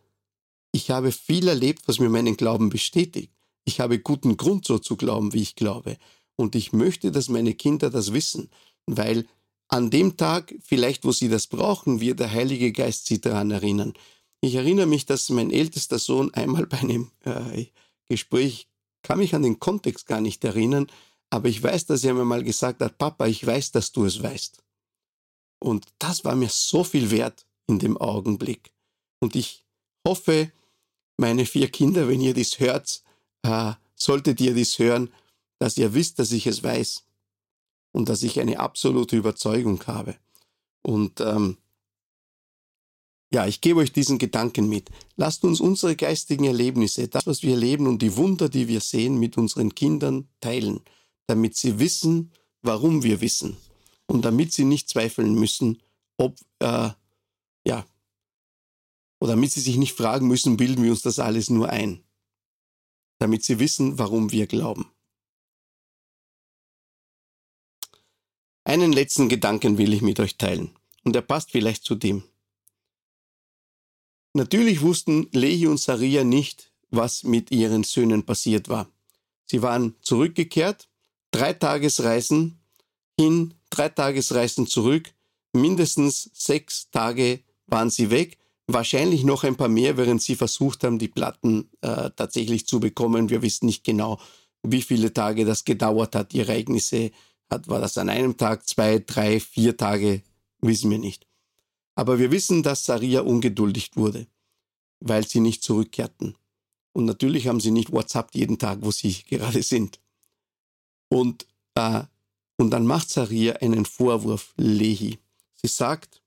ich 0.73 0.91
habe 0.91 1.13
viel 1.13 1.49
erlebt, 1.49 1.83
was 1.87 1.99
mir 1.99 2.09
meinen 2.09 2.37
Glauben 2.37 2.69
bestätigt. 2.69 3.33
Ich 3.65 3.81
habe 3.81 3.99
guten 3.99 4.37
Grund 4.37 4.65
so 4.65 4.79
zu 4.79 4.97
glauben, 4.97 5.33
wie 5.33 5.43
ich 5.43 5.57
glaube. 5.57 5.97
Und 6.37 6.55
ich 6.55 6.73
möchte, 6.73 7.11
dass 7.11 7.29
meine 7.29 7.55
Kinder 7.55 7.91
das 7.91 8.13
wissen, 8.13 8.49
weil 8.87 9.27
an 9.69 9.91
dem 9.91 10.17
Tag, 10.17 10.55
vielleicht 10.63 11.05
wo 11.05 11.13
sie 11.13 11.29
das 11.29 11.47
brauchen, 11.47 12.01
wird 12.01 12.21
der 12.21 12.33
Heilige 12.33 12.73
Geist 12.73 13.07
sie 13.07 13.21
daran 13.21 13.51
erinnern. 13.51 13.95
Ich 14.41 14.55
erinnere 14.55 14.87
mich, 14.87 15.05
dass 15.05 15.29
mein 15.31 15.51
ältester 15.51 15.99
Sohn 15.99 16.33
einmal 16.33 16.67
bei 16.67 16.79
einem 16.79 17.11
äh, 17.25 17.67
Gespräch 18.09 18.69
kann 19.03 19.19
mich 19.19 19.35
an 19.35 19.43
den 19.43 19.59
Kontext 19.59 20.07
gar 20.07 20.21
nicht 20.21 20.45
erinnern, 20.45 20.87
aber 21.31 21.49
ich 21.49 21.63
weiß, 21.63 21.87
dass 21.87 22.05
er 22.05 22.15
mir 22.15 22.25
mal 22.25 22.43
gesagt 22.43 22.83
hat, 22.83 22.99
Papa, 22.99 23.27
ich 23.27 23.47
weiß, 23.47 23.73
dass 23.73 23.93
du 23.93 24.05
es 24.05 24.23
weißt. 24.23 24.63
Und 25.61 25.87
das 25.99 26.25
war 26.25 26.35
mir 26.35 26.49
so 26.49 26.85
viel 26.85 27.11
wert 27.11 27.47
in 27.67 27.79
dem 27.79 27.97
Augenblick. 27.97 28.73
Und 29.21 29.37
ich 29.37 29.65
hoffe, 30.07 30.51
meine 31.17 31.47
vier 31.47 31.69
Kinder, 31.71 32.09
wenn 32.09 32.21
ihr 32.21 32.35
dies 32.35 32.59
hört, 32.59 33.03
äh, 33.43 33.73
solltet 33.95 34.41
ihr 34.41 34.55
dies 34.55 34.79
hören, 34.79 35.13
dass 35.59 35.77
ihr 35.77 35.95
wisst, 35.95 36.19
dass 36.19 36.33
ich 36.33 36.47
es 36.47 36.63
weiß 36.63 37.05
und 37.93 38.09
dass 38.09 38.23
ich 38.23 38.41
eine 38.41 38.59
absolute 38.59 39.17
Überzeugung 39.17 39.87
habe. 39.87 40.17
Und 40.83 41.21
ähm, 41.21 41.59
ja, 43.33 43.47
ich 43.47 43.61
gebe 43.61 43.81
euch 43.81 43.93
diesen 43.93 44.19
Gedanken 44.19 44.69
mit. 44.69 44.91
Lasst 45.17 45.45
uns 45.45 45.61
unsere 45.61 45.95
geistigen 45.95 46.45
Erlebnisse, 46.45 47.09
das, 47.09 47.27
was 47.27 47.43
wir 47.43 47.53
erleben 47.53 47.87
und 47.87 48.03
die 48.03 48.17
Wunder, 48.17 48.49
die 48.49 48.67
wir 48.67 48.81
sehen, 48.81 49.19
mit 49.19 49.39
unseren 49.39 49.75
Kindern 49.75 50.29
teilen, 50.41 50.81
damit 51.27 51.57
sie 51.57 51.79
wissen, 51.79 52.33
warum 52.63 53.05
wir 53.05 53.21
wissen 53.21 53.57
und 54.07 54.25
damit 54.25 54.53
sie 54.53 54.65
nicht 54.65 54.89
zweifeln 54.89 55.35
müssen, 55.35 55.81
ob, 56.17 56.39
äh, 56.59 56.91
ja, 57.65 57.87
oder 59.21 59.33
damit 59.33 59.53
sie 59.53 59.61
sich 59.61 59.77
nicht 59.77 59.95
fragen 59.95 60.27
müssen, 60.27 60.57
bilden 60.57 60.83
wir 60.83 60.91
uns 60.91 61.03
das 61.03 61.21
alles 61.21 61.51
nur 61.51 61.69
ein, 61.69 62.03
damit 63.21 63.45
sie 63.45 63.61
wissen, 63.61 63.99
warum 63.99 64.33
wir 64.33 64.49
glauben. 64.49 64.91
Einen 68.65 68.93
letzten 68.93 69.29
Gedanken 69.29 69.79
will 69.79 69.93
ich 69.93 70.03
mit 70.03 70.19
euch 70.19 70.37
teilen, 70.37 70.77
und 71.05 71.15
er 71.15 71.23
passt 71.23 71.53
vielleicht 71.53 71.85
zu 71.85 71.95
dem. 71.95 72.25
Natürlich 74.33 74.81
wussten 74.83 75.29
Lehi 75.33 75.67
und 75.67 75.81
Saria 75.81 76.25
nicht, 76.25 76.71
was 76.91 77.25
mit 77.25 77.51
ihren 77.51 77.85
Söhnen 77.85 78.25
passiert 78.25 78.69
war. 78.69 78.89
Sie 79.47 79.63
waren 79.63 79.97
zurückgekehrt, 80.03 80.89
drei 81.33 81.53
Tagesreisen 81.53 82.61
hin, 83.19 83.55
drei 83.71 83.89
Tagesreisen 83.89 84.67
zurück, 84.67 85.13
mindestens 85.53 86.31
sechs 86.33 86.91
Tage 86.91 87.41
waren 87.67 87.91
sie 87.91 88.11
weg, 88.11 88.39
wahrscheinlich 88.69 89.25
noch 89.25 89.45
ein 89.45 89.57
paar 89.57 89.69
mehr, 89.69 89.97
während 89.97 90.23
sie 90.23 90.37
versucht 90.37 90.85
haben, 90.85 90.99
die 90.99 91.09
Platten 91.09 91.69
äh, 91.81 92.11
tatsächlich 92.15 92.67
zu 92.67 92.79
bekommen. 92.79 93.31
Wir 93.31 93.43
wissen 93.43 93.67
nicht 93.67 93.85
genau, 93.85 94.21
wie 94.63 94.83
viele 94.83 95.13
Tage 95.13 95.45
das 95.45 95.65
gedauert 95.65 96.15
hat. 96.15 96.33
Die 96.33 96.41
Ereignisse 96.41 97.11
hat, 97.51 97.69
war 97.69 97.81
das 97.81 97.99
an 97.99 98.09
einem 98.09 98.37
Tag, 98.37 98.67
zwei, 98.69 99.01
drei, 99.01 99.41
vier 99.41 99.77
Tage, 99.77 100.23
wissen 100.61 100.91
wir 100.91 100.99
nicht. 100.99 101.27
Aber 101.95 102.19
wir 102.19 102.31
wissen, 102.31 102.63
dass 102.63 102.85
Saria 102.85 103.21
ungeduldig 103.21 103.91
wurde, 103.95 104.27
weil 105.01 105.27
sie 105.27 105.41
nicht 105.41 105.63
zurückkehrten. 105.63 106.37
Und 106.93 107.05
natürlich 107.05 107.47
haben 107.47 107.61
sie 107.61 107.71
nicht 107.71 107.93
WhatsApp 107.93 108.35
jeden 108.35 108.59
Tag, 108.59 108.79
wo 108.83 108.91
sie 108.91 109.13
gerade 109.29 109.63
sind. 109.63 110.01
Und, 111.09 111.47
äh, 111.75 112.03
und 112.57 112.71
dann 112.71 112.87
macht 112.87 113.11
Saria 113.11 113.55
einen 113.57 113.85
Vorwurf 113.85 114.55
Lehi. 114.57 115.19
Sie 115.57 115.69
sagt, 115.69 116.23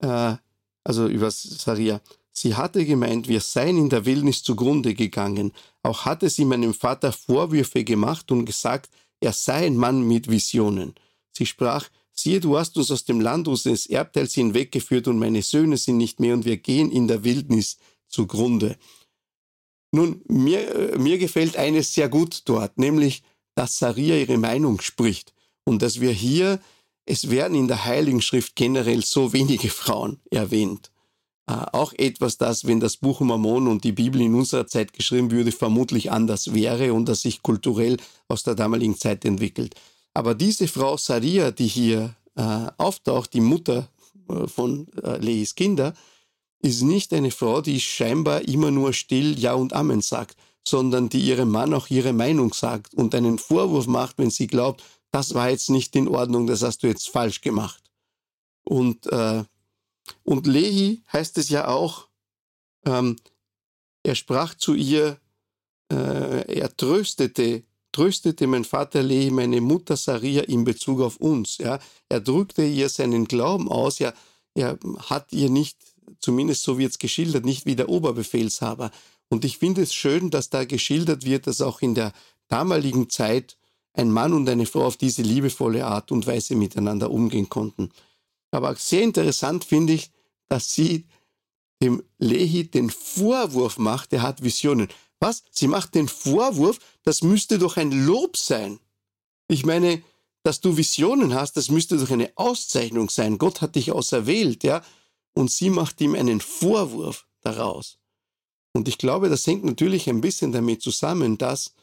äh, 0.00 0.36
also 0.84 1.08
über 1.08 1.30
Saria, 1.30 2.00
sie 2.32 2.54
hatte 2.54 2.84
gemeint, 2.84 3.28
wir 3.28 3.40
seien 3.40 3.76
in 3.76 3.88
der 3.88 4.04
Wildnis 4.04 4.42
zugrunde 4.42 4.94
gegangen. 4.94 5.52
Auch 5.82 6.04
hatte 6.04 6.30
sie 6.30 6.44
meinem 6.44 6.74
Vater 6.74 7.12
Vorwürfe 7.12 7.84
gemacht 7.84 8.30
und 8.30 8.44
gesagt, 8.44 8.90
er 9.20 9.32
sei 9.32 9.66
ein 9.66 9.76
Mann 9.76 10.06
mit 10.06 10.30
Visionen. 10.30 10.94
Sie 11.32 11.46
sprach, 11.46 11.88
Siehe, 12.18 12.40
du 12.40 12.56
hast 12.56 12.76
uns 12.76 12.90
aus 12.90 13.04
dem 13.04 13.20
Land 13.20 13.46
unseres 13.46 13.86
Erbteils 13.86 14.34
hinweggeführt 14.34 15.06
und 15.06 15.18
meine 15.18 15.42
Söhne 15.42 15.76
sind 15.76 15.98
nicht 15.98 16.18
mehr 16.18 16.34
und 16.34 16.44
wir 16.44 16.56
gehen 16.56 16.90
in 16.90 17.08
der 17.08 17.24
Wildnis 17.24 17.76
zugrunde. 18.08 18.76
Nun, 19.92 20.22
mir, 20.26 20.92
äh, 20.92 20.98
mir 20.98 21.18
gefällt 21.18 21.56
eines 21.56 21.94
sehr 21.94 22.08
gut 22.08 22.42
dort, 22.46 22.78
nämlich, 22.78 23.22
dass 23.54 23.78
Saria 23.78 24.16
ihre 24.16 24.38
Meinung 24.38 24.80
spricht 24.80 25.32
und 25.64 25.82
dass 25.82 26.00
wir 26.00 26.10
hier, 26.10 26.60
es 27.04 27.30
werden 27.30 27.56
in 27.56 27.68
der 27.68 27.84
Heiligen 27.84 28.20
Schrift 28.20 28.56
generell 28.56 29.04
so 29.04 29.32
wenige 29.32 29.68
Frauen 29.68 30.20
erwähnt. 30.30 30.90
Äh, 31.46 31.52
auch 31.72 31.92
etwas, 31.92 32.38
das, 32.38 32.66
wenn 32.66 32.80
das 32.80 32.96
Buch 32.96 33.20
Mormon 33.20 33.68
und 33.68 33.84
die 33.84 33.92
Bibel 33.92 34.20
in 34.20 34.34
unserer 34.34 34.66
Zeit 34.66 34.92
geschrieben 34.92 35.30
würde, 35.30 35.52
vermutlich 35.52 36.10
anders 36.10 36.54
wäre 36.54 36.92
und 36.92 37.08
das 37.08 37.22
sich 37.22 37.42
kulturell 37.42 37.98
aus 38.28 38.42
der 38.42 38.54
damaligen 38.54 38.96
Zeit 38.96 39.24
entwickelt. 39.24 39.74
Aber 40.16 40.34
diese 40.34 40.66
Frau 40.66 40.96
Saria, 40.96 41.50
die 41.50 41.66
hier 41.66 42.14
äh, 42.36 42.68
auftaucht, 42.78 43.34
die 43.34 43.42
Mutter 43.42 43.86
äh, 44.30 44.46
von 44.46 44.88
äh, 45.02 45.18
Lehis 45.18 45.54
Kinder, 45.54 45.92
ist 46.62 46.80
nicht 46.80 47.12
eine 47.12 47.30
Frau, 47.30 47.60
die 47.60 47.78
scheinbar 47.78 48.40
immer 48.48 48.70
nur 48.70 48.94
still 48.94 49.38
Ja 49.38 49.52
und 49.52 49.74
Amen 49.74 50.00
sagt, 50.00 50.38
sondern 50.66 51.10
die 51.10 51.20
ihrem 51.20 51.50
Mann 51.50 51.74
auch 51.74 51.90
ihre 51.90 52.14
Meinung 52.14 52.54
sagt 52.54 52.94
und 52.94 53.14
einen 53.14 53.38
Vorwurf 53.38 53.86
macht, 53.88 54.16
wenn 54.16 54.30
sie 54.30 54.46
glaubt, 54.46 54.82
das 55.10 55.34
war 55.34 55.50
jetzt 55.50 55.68
nicht 55.68 55.94
in 55.94 56.08
Ordnung, 56.08 56.46
das 56.46 56.62
hast 56.62 56.82
du 56.82 56.86
jetzt 56.86 57.10
falsch 57.10 57.42
gemacht. 57.42 57.82
Und, 58.64 59.04
äh, 59.08 59.44
und 60.22 60.46
Lehi 60.46 61.02
heißt 61.12 61.36
es 61.36 61.50
ja 61.50 61.68
auch, 61.68 62.08
ähm, 62.86 63.16
er 64.02 64.14
sprach 64.14 64.54
zu 64.54 64.72
ihr, 64.72 65.20
äh, 65.92 66.58
er 66.58 66.74
tröstete, 66.74 67.64
tröstete 67.96 68.46
mein 68.46 68.64
Vater 68.64 69.02
Lehi, 69.02 69.30
meine 69.30 69.62
Mutter 69.62 69.96
Saria 69.96 70.42
in 70.42 70.64
Bezug 70.64 71.00
auf 71.00 71.16
uns. 71.16 71.56
Ja. 71.56 71.78
Er 72.10 72.20
drückte 72.20 72.62
ihr 72.62 72.90
seinen 72.90 73.24
Glauben 73.24 73.70
aus, 73.70 73.98
ja, 73.98 74.12
er 74.54 74.78
hat 75.08 75.32
ihr 75.32 75.48
nicht 75.48 75.78
zumindest 76.20 76.62
so 76.62 76.76
wird 76.78 76.92
es 76.92 76.98
geschildert, 76.98 77.46
nicht 77.46 77.64
wie 77.64 77.74
der 77.74 77.88
Oberbefehlshaber. 77.88 78.90
Und 79.28 79.46
ich 79.46 79.56
finde 79.56 79.82
es 79.82 79.94
schön, 79.94 80.30
dass 80.30 80.50
da 80.50 80.64
geschildert 80.64 81.24
wird, 81.24 81.46
dass 81.46 81.62
auch 81.62 81.80
in 81.80 81.94
der 81.94 82.12
damaligen 82.48 83.08
Zeit 83.08 83.56
ein 83.94 84.10
Mann 84.10 84.34
und 84.34 84.46
eine 84.48 84.66
Frau 84.66 84.84
auf 84.84 84.98
diese 84.98 85.22
liebevolle 85.22 85.86
Art 85.86 86.12
und 86.12 86.26
Weise 86.26 86.54
miteinander 86.54 87.10
umgehen 87.10 87.48
konnten. 87.48 87.90
Aber 88.50 88.74
sehr 88.76 89.02
interessant 89.02 89.64
finde 89.64 89.94
ich, 89.94 90.10
dass 90.48 90.70
sie 90.70 91.06
dem 91.82 92.02
Lehi 92.18 92.70
den 92.70 92.90
Vorwurf 92.90 93.78
macht, 93.78 94.12
er 94.12 94.22
hat 94.22 94.42
Visionen. 94.42 94.88
Was? 95.20 95.44
Sie 95.50 95.68
macht 95.68 95.94
den 95.94 96.08
Vorwurf, 96.08 96.78
das 97.02 97.22
müsste 97.22 97.58
doch 97.58 97.76
ein 97.76 98.06
Lob 98.06 98.36
sein. 98.36 98.78
Ich 99.48 99.64
meine, 99.64 100.02
dass 100.42 100.60
du 100.60 100.76
Visionen 100.76 101.34
hast, 101.34 101.56
das 101.56 101.70
müsste 101.70 101.96
doch 101.96 102.10
eine 102.10 102.32
Auszeichnung 102.36 103.10
sein. 103.10 103.38
Gott 103.38 103.60
hat 103.60 103.74
dich 103.74 103.92
auserwählt, 103.92 104.62
ja 104.62 104.82
und 105.36 105.50
sie 105.50 105.70
macht 105.70 106.00
ihm 106.00 106.14
einen 106.14 106.40
Vorwurf 106.40 107.26
daraus. 107.42 107.98
Und 108.72 108.88
ich 108.88 108.98
glaube, 108.98 109.28
das 109.28 109.46
hängt 109.46 109.64
natürlich 109.64 110.08
ein 110.08 110.22
bisschen 110.22 110.50
damit 110.50 110.82
zusammen, 110.82 111.38
dass 111.38 111.74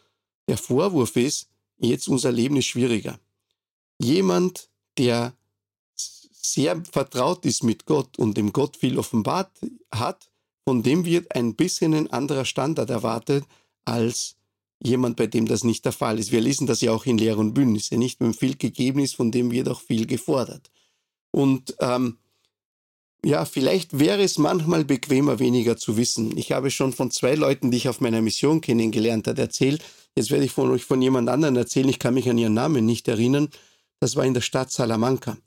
der 0.48 0.58
Vorwurf 0.58 1.16
ist, 1.16 1.50
jetzt 1.78 2.08
unser 2.08 2.32
Leben 2.32 2.58
ist 2.58 2.66
schwieriger. 2.66 3.20
Jemand, 4.00 4.70
der 4.98 5.34
sehr 5.96 6.84
vertraut 6.92 7.46
ist 7.46 7.64
mit 7.64 7.86
Gott 7.86 8.18
und 8.18 8.36
dem 8.36 8.52
Gott 8.52 8.76
viel 8.78 8.98
offenbart 8.98 9.52
hat, 9.94 10.30
von 10.66 10.84
dem 10.84 11.06
wird 11.06 11.36
ein 11.36 11.56
bisschen 11.56 11.94
ein 11.94 12.12
anderer 12.12 12.46
Standard 12.46 12.90
erwartet 12.90 13.46
als 13.86 14.36
jemand, 14.82 15.16
bei 15.16 15.28
dem 15.28 15.48
das 15.48 15.64
nicht 15.64 15.86
der 15.86 15.92
Fall 15.92 16.20
ist. 16.20 16.32
Wir 16.32 16.42
lesen 16.42 16.68
das 16.68 16.82
ja 16.82 16.92
auch 16.92 17.06
in 17.06 17.18
Lehr 17.18 17.38
und 17.38 17.54
Bündnisse, 17.54 17.98
nicht? 17.98 18.20
Wenn 18.20 18.34
viel 18.34 18.56
gegeben 18.56 19.00
ist, 19.00 19.16
von 19.16 19.32
dem 19.32 19.52
wird 19.52 19.70
auch 19.70 19.82
viel 19.82 20.06
gefordert. 20.06 20.70
Und 21.32 21.76
ähm, 21.80 22.18
ja, 23.26 23.46
vielleicht 23.46 23.98
wäre 24.00 24.22
es 24.22 24.38
manchmal 24.38 24.84
bequemer, 24.84 25.40
weniger 25.40 25.78
zu 25.78 25.96
wissen. 25.96 26.38
Ich 26.38 26.52
habe 26.52 26.70
schon 26.70 26.92
von 26.92 27.10
zwei 27.10 27.36
Leuten, 27.36 27.72
die 27.72 27.78
ich 27.78 27.90
auf 27.90 28.02
meiner 28.02 28.22
Mission 28.22 28.60
kennengelernt 28.60 29.28
habe, 29.28 29.42
erzählt. 29.42 29.84
Jetzt 30.16 30.30
werde 30.30 30.46
ich 30.46 30.52
von 30.52 30.70
euch 30.72 30.84
von 30.84 31.02
jemand 31.02 31.30
anderem 31.30 31.56
erzählen. 31.56 31.88
Ich 31.90 32.00
kann 32.00 32.14
mich 32.14 32.30
an 32.30 32.38
ihren 32.38 32.54
Namen 32.54 32.86
nicht 32.86 33.08
erinnern. 33.08 33.50
Das 34.02 34.18
war 34.18 34.26
in 34.26 34.34
der 34.34 34.42
Stadt 34.42 34.72
Salamanca. 34.72 35.38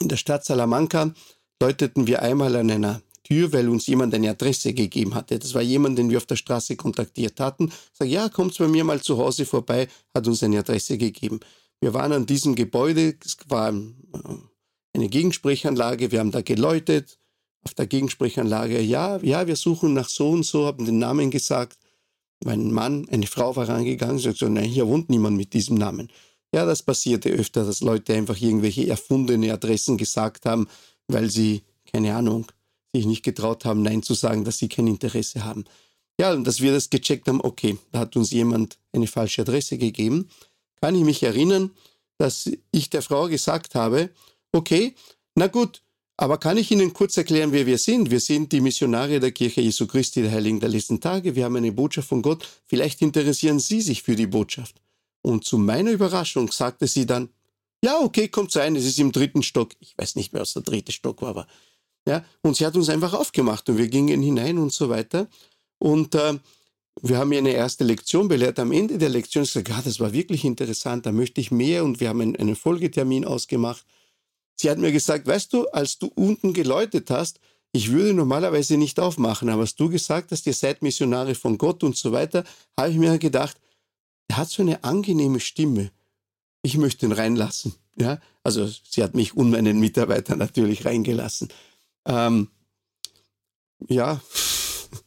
In 0.00 0.08
der 0.08 0.16
Stadt 0.16 0.44
Salamanca 0.44 1.14
läuteten 1.62 2.08
wir 2.08 2.22
einmal 2.22 2.56
an 2.56 2.70
einer 2.70 3.02
Tür, 3.28 3.52
weil 3.52 3.68
uns 3.68 3.86
jemand 3.86 4.14
eine 4.14 4.30
Adresse 4.30 4.72
gegeben 4.72 5.14
hatte. 5.14 5.38
Das 5.38 5.52
war 5.52 5.60
jemand, 5.60 5.98
den 5.98 6.08
wir 6.08 6.16
auf 6.16 6.24
der 6.24 6.36
Straße 6.36 6.76
kontaktiert 6.76 7.40
hatten. 7.40 7.70
Sag, 7.92 8.08
ja, 8.08 8.30
kommt 8.30 8.56
bei 8.56 8.68
mir 8.68 8.84
mal 8.84 9.02
zu 9.02 9.18
Hause 9.18 9.44
vorbei, 9.44 9.86
hat 10.14 10.26
uns 10.26 10.42
eine 10.42 10.60
Adresse 10.60 10.96
gegeben. 10.96 11.40
Wir 11.80 11.92
waren 11.92 12.12
an 12.12 12.24
diesem 12.24 12.54
Gebäude, 12.54 13.16
es 13.22 13.36
war 13.48 13.70
äh, 13.70 13.74
eine 14.94 15.08
Gegensprechanlage, 15.08 16.10
wir 16.10 16.20
haben 16.20 16.30
da 16.30 16.40
geläutet, 16.40 17.18
auf 17.64 17.74
der 17.74 17.86
Gegensprechanlage, 17.86 18.80
ja, 18.80 19.18
ja, 19.18 19.46
wir 19.46 19.56
suchen 19.56 19.92
nach 19.92 20.08
so 20.08 20.30
und 20.30 20.46
so, 20.46 20.64
haben 20.64 20.86
den 20.86 20.98
Namen 20.98 21.30
gesagt. 21.30 21.76
Mein 22.44 22.72
Mann, 22.72 23.06
eine 23.10 23.26
Frau 23.26 23.56
war 23.56 23.68
rangegangen 23.68 24.16
und 24.16 24.22
sagte, 24.22 24.48
nein, 24.48 24.64
hier 24.64 24.86
wohnt 24.86 25.10
niemand 25.10 25.36
mit 25.36 25.52
diesem 25.52 25.76
Namen. 25.76 26.10
Ja, 26.54 26.64
das 26.64 26.82
passierte 26.82 27.28
öfter, 27.28 27.66
dass 27.66 27.80
Leute 27.80 28.14
einfach 28.14 28.40
irgendwelche 28.40 28.88
erfundene 28.88 29.52
Adressen 29.52 29.98
gesagt 29.98 30.46
haben, 30.46 30.66
weil 31.08 31.30
sie, 31.30 31.62
keine 31.92 32.14
Ahnung, 32.14 32.46
sich 32.94 33.06
nicht 33.06 33.22
getraut 33.22 33.64
haben, 33.64 33.82
Nein 33.82 34.02
zu 34.02 34.14
sagen, 34.14 34.44
dass 34.44 34.58
sie 34.58 34.68
kein 34.68 34.86
Interesse 34.86 35.44
haben. 35.44 35.64
Ja, 36.20 36.32
und 36.32 36.44
dass 36.44 36.60
wir 36.60 36.72
das 36.72 36.90
gecheckt 36.90 37.28
haben, 37.28 37.40
okay, 37.40 37.78
da 37.92 38.00
hat 38.00 38.16
uns 38.16 38.30
jemand 38.30 38.78
eine 38.92 39.06
falsche 39.06 39.42
Adresse 39.42 39.78
gegeben. 39.78 40.28
Kann 40.80 40.94
ich 40.94 41.04
mich 41.04 41.22
erinnern, 41.22 41.70
dass 42.18 42.50
ich 42.72 42.90
der 42.90 43.02
Frau 43.02 43.28
gesagt 43.28 43.74
habe, 43.74 44.10
Okay, 44.52 44.94
na 45.34 45.46
gut, 45.46 45.82
aber 46.16 46.38
kann 46.38 46.56
ich 46.56 46.70
Ihnen 46.70 46.92
kurz 46.92 47.16
erklären, 47.16 47.52
wer 47.52 47.66
wir 47.66 47.78
sind? 47.78 48.10
Wir 48.10 48.18
sind 48.18 48.50
die 48.50 48.60
Missionare 48.60 49.20
der 49.20 49.32
Kirche 49.32 49.60
Jesu 49.60 49.86
Christi 49.86 50.22
der 50.22 50.32
Heiligen 50.32 50.58
der 50.58 50.70
letzten 50.70 51.00
Tage. 51.00 51.36
Wir 51.36 51.44
haben 51.44 51.56
eine 51.56 51.70
Botschaft 51.70 52.08
von 52.08 52.22
Gott. 52.22 52.48
Vielleicht 52.66 53.02
interessieren 53.02 53.60
Sie 53.60 53.82
sich 53.82 54.02
für 54.02 54.16
die 54.16 54.26
Botschaft. 54.26 54.80
Und 55.20 55.44
zu 55.44 55.58
meiner 55.58 55.90
Überraschung 55.90 56.50
sagte 56.50 56.86
sie 56.86 57.04
dann, 57.04 57.28
ja, 57.84 58.00
okay, 58.00 58.28
kommt 58.28 58.56
rein, 58.56 58.74
es 58.74 58.86
ist 58.86 58.98
im 58.98 59.12
dritten 59.12 59.42
Stock. 59.42 59.72
Ich 59.80 59.96
weiß 59.98 60.16
nicht 60.16 60.32
mehr, 60.32 60.42
was 60.42 60.54
der 60.54 60.62
dritte 60.62 60.90
Stock 60.90 61.22
war, 61.22 61.28
aber 61.28 61.46
ja, 62.08 62.24
und 62.40 62.56
sie 62.56 62.64
hat 62.64 62.74
uns 62.74 62.88
einfach 62.88 63.12
aufgemacht 63.12 63.68
und 63.68 63.76
wir 63.76 63.88
gingen 63.88 64.22
hinein 64.22 64.56
und 64.56 64.72
so 64.72 64.88
weiter. 64.88 65.28
Und 65.78 66.14
äh, 66.14 66.38
wir 67.02 67.18
haben 67.18 67.30
ihr 67.32 67.38
eine 67.38 67.52
erste 67.52 67.84
Lektion 67.84 68.28
belehrt. 68.28 68.58
Am 68.58 68.72
Ende 68.72 68.96
der 68.96 69.10
Lektion 69.10 69.42
ist 69.42 69.52
gesagt, 69.52 69.68
ja, 69.68 69.82
das 69.82 70.00
war 70.00 70.14
wirklich 70.14 70.46
interessant, 70.46 71.04
da 71.04 71.12
möchte 71.12 71.42
ich 71.42 71.50
mehr 71.50 71.84
und 71.84 72.00
wir 72.00 72.08
haben 72.08 72.22
einen, 72.22 72.34
einen 72.36 72.56
Folgetermin 72.56 73.26
ausgemacht. 73.26 73.84
Sie 74.56 74.70
hat 74.70 74.78
mir 74.78 74.90
gesagt, 74.90 75.26
weißt 75.26 75.52
du, 75.52 75.68
als 75.68 75.98
du 75.98 76.10
unten 76.14 76.54
geläutet 76.54 77.10
hast, 77.10 77.40
ich 77.72 77.92
würde 77.92 78.14
normalerweise 78.14 78.78
nicht 78.78 78.98
aufmachen, 78.98 79.50
aber 79.50 79.60
als 79.60 79.76
du 79.76 79.90
gesagt 79.90 80.32
hast, 80.32 80.46
ihr 80.46 80.54
seid 80.54 80.80
Missionare 80.80 81.34
von 81.34 81.58
Gott 81.58 81.84
und 81.84 81.94
so 81.94 82.10
weiter, 82.10 82.42
habe 82.74 82.90
ich 82.90 82.96
mir 82.96 83.18
gedacht, 83.18 83.58
er 84.28 84.38
hat 84.38 84.48
so 84.48 84.62
eine 84.62 84.82
angenehme 84.82 85.40
Stimme. 85.40 85.90
Ich 86.62 86.78
möchte 86.78 87.04
ihn 87.04 87.12
reinlassen. 87.12 87.74
Ja, 87.96 88.18
also 88.42 88.66
sie 88.66 89.02
hat 89.02 89.14
mich 89.14 89.36
und 89.36 89.50
meinen 89.50 89.78
Mitarbeiter 89.78 90.36
natürlich 90.36 90.86
reingelassen. 90.86 91.48
Ähm, 92.08 92.48
ja, 93.88 94.20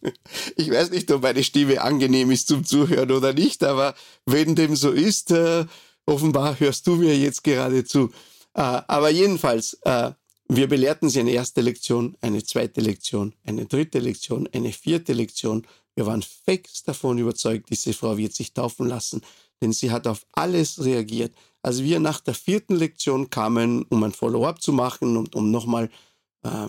ich 0.56 0.70
weiß 0.70 0.92
nicht, 0.92 1.12
ob 1.12 1.24
meine 1.24 1.44
Stimme 1.44 1.82
angenehm 1.82 2.32
ist 2.32 2.48
zum 2.48 2.64
Zuhören 2.64 3.12
oder 3.12 3.34
nicht, 3.34 3.64
aber 3.64 3.96
wenn 4.26 4.56
dem 4.56 4.76
so 4.76 4.92
ist, 4.92 5.32
äh, 5.32 5.66
offenbar 6.06 6.60
hörst 6.60 6.88
du 6.88 6.96
mir 6.96 7.18
jetzt 7.18 7.44
gerade 7.44 7.84
zu. 7.84 8.12
Äh, 8.54 8.82
aber 8.88 9.10
jedenfalls, 9.10 9.78
äh, 9.84 10.12
wir 10.48 10.68
belehrten 10.68 11.10
sie 11.10 11.22
eine 11.22 11.32
erste 11.32 11.62
Lektion, 11.62 12.18
eine 12.22 12.44
zweite 12.44 12.82
Lektion, 12.82 13.34
eine 13.46 13.66
dritte 13.66 14.00
Lektion, 14.00 14.50
eine 14.54 14.72
vierte 14.74 15.14
Lektion. 15.14 15.66
Wir 15.96 16.06
waren 16.06 16.22
fix 16.22 16.84
davon 16.84 17.18
überzeugt, 17.18 17.70
diese 17.70 17.94
Frau 17.94 18.18
wird 18.18 18.34
sich 18.34 18.54
taufen 18.54 18.88
lassen, 18.88 19.22
denn 19.62 19.74
sie 19.74 19.92
hat 19.92 20.08
auf 20.08 20.26
alles 20.34 20.84
reagiert. 20.84 21.34
Als 21.62 21.84
wir 21.84 22.00
nach 22.00 22.20
der 22.20 22.34
vierten 22.34 22.76
Lektion 22.76 23.30
kamen, 23.30 23.84
um 23.84 24.04
ein 24.04 24.12
Follow-up 24.12 24.62
zu 24.62 24.74
machen 24.74 25.16
und 25.16 25.36
um 25.36 25.52
nochmal, 25.52 25.90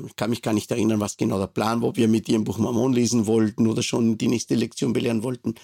ich 0.07 0.17
kann 0.17 0.31
mich 0.31 0.43
gar 0.43 0.53
nicht 0.53 0.71
erinnern, 0.71 1.01
was 1.01 1.17
genau 1.17 1.39
der 1.39 1.47
Plan 1.47 1.81
war, 1.81 1.89
ob 1.91 1.97
wir 1.97 2.09
mit 2.09 2.29
ihr 2.29 2.37
im 2.37 2.45
Buch 2.45 2.59
Mammon 2.59 2.93
lesen 2.93 3.27
wollten 3.27 3.67
oder 3.67 3.83
schon 3.83 4.19
die 4.19 4.29
nächste 4.29 4.55
Lektion 4.55 4.93
belehren 4.93 5.23
wollten. 5.23 5.55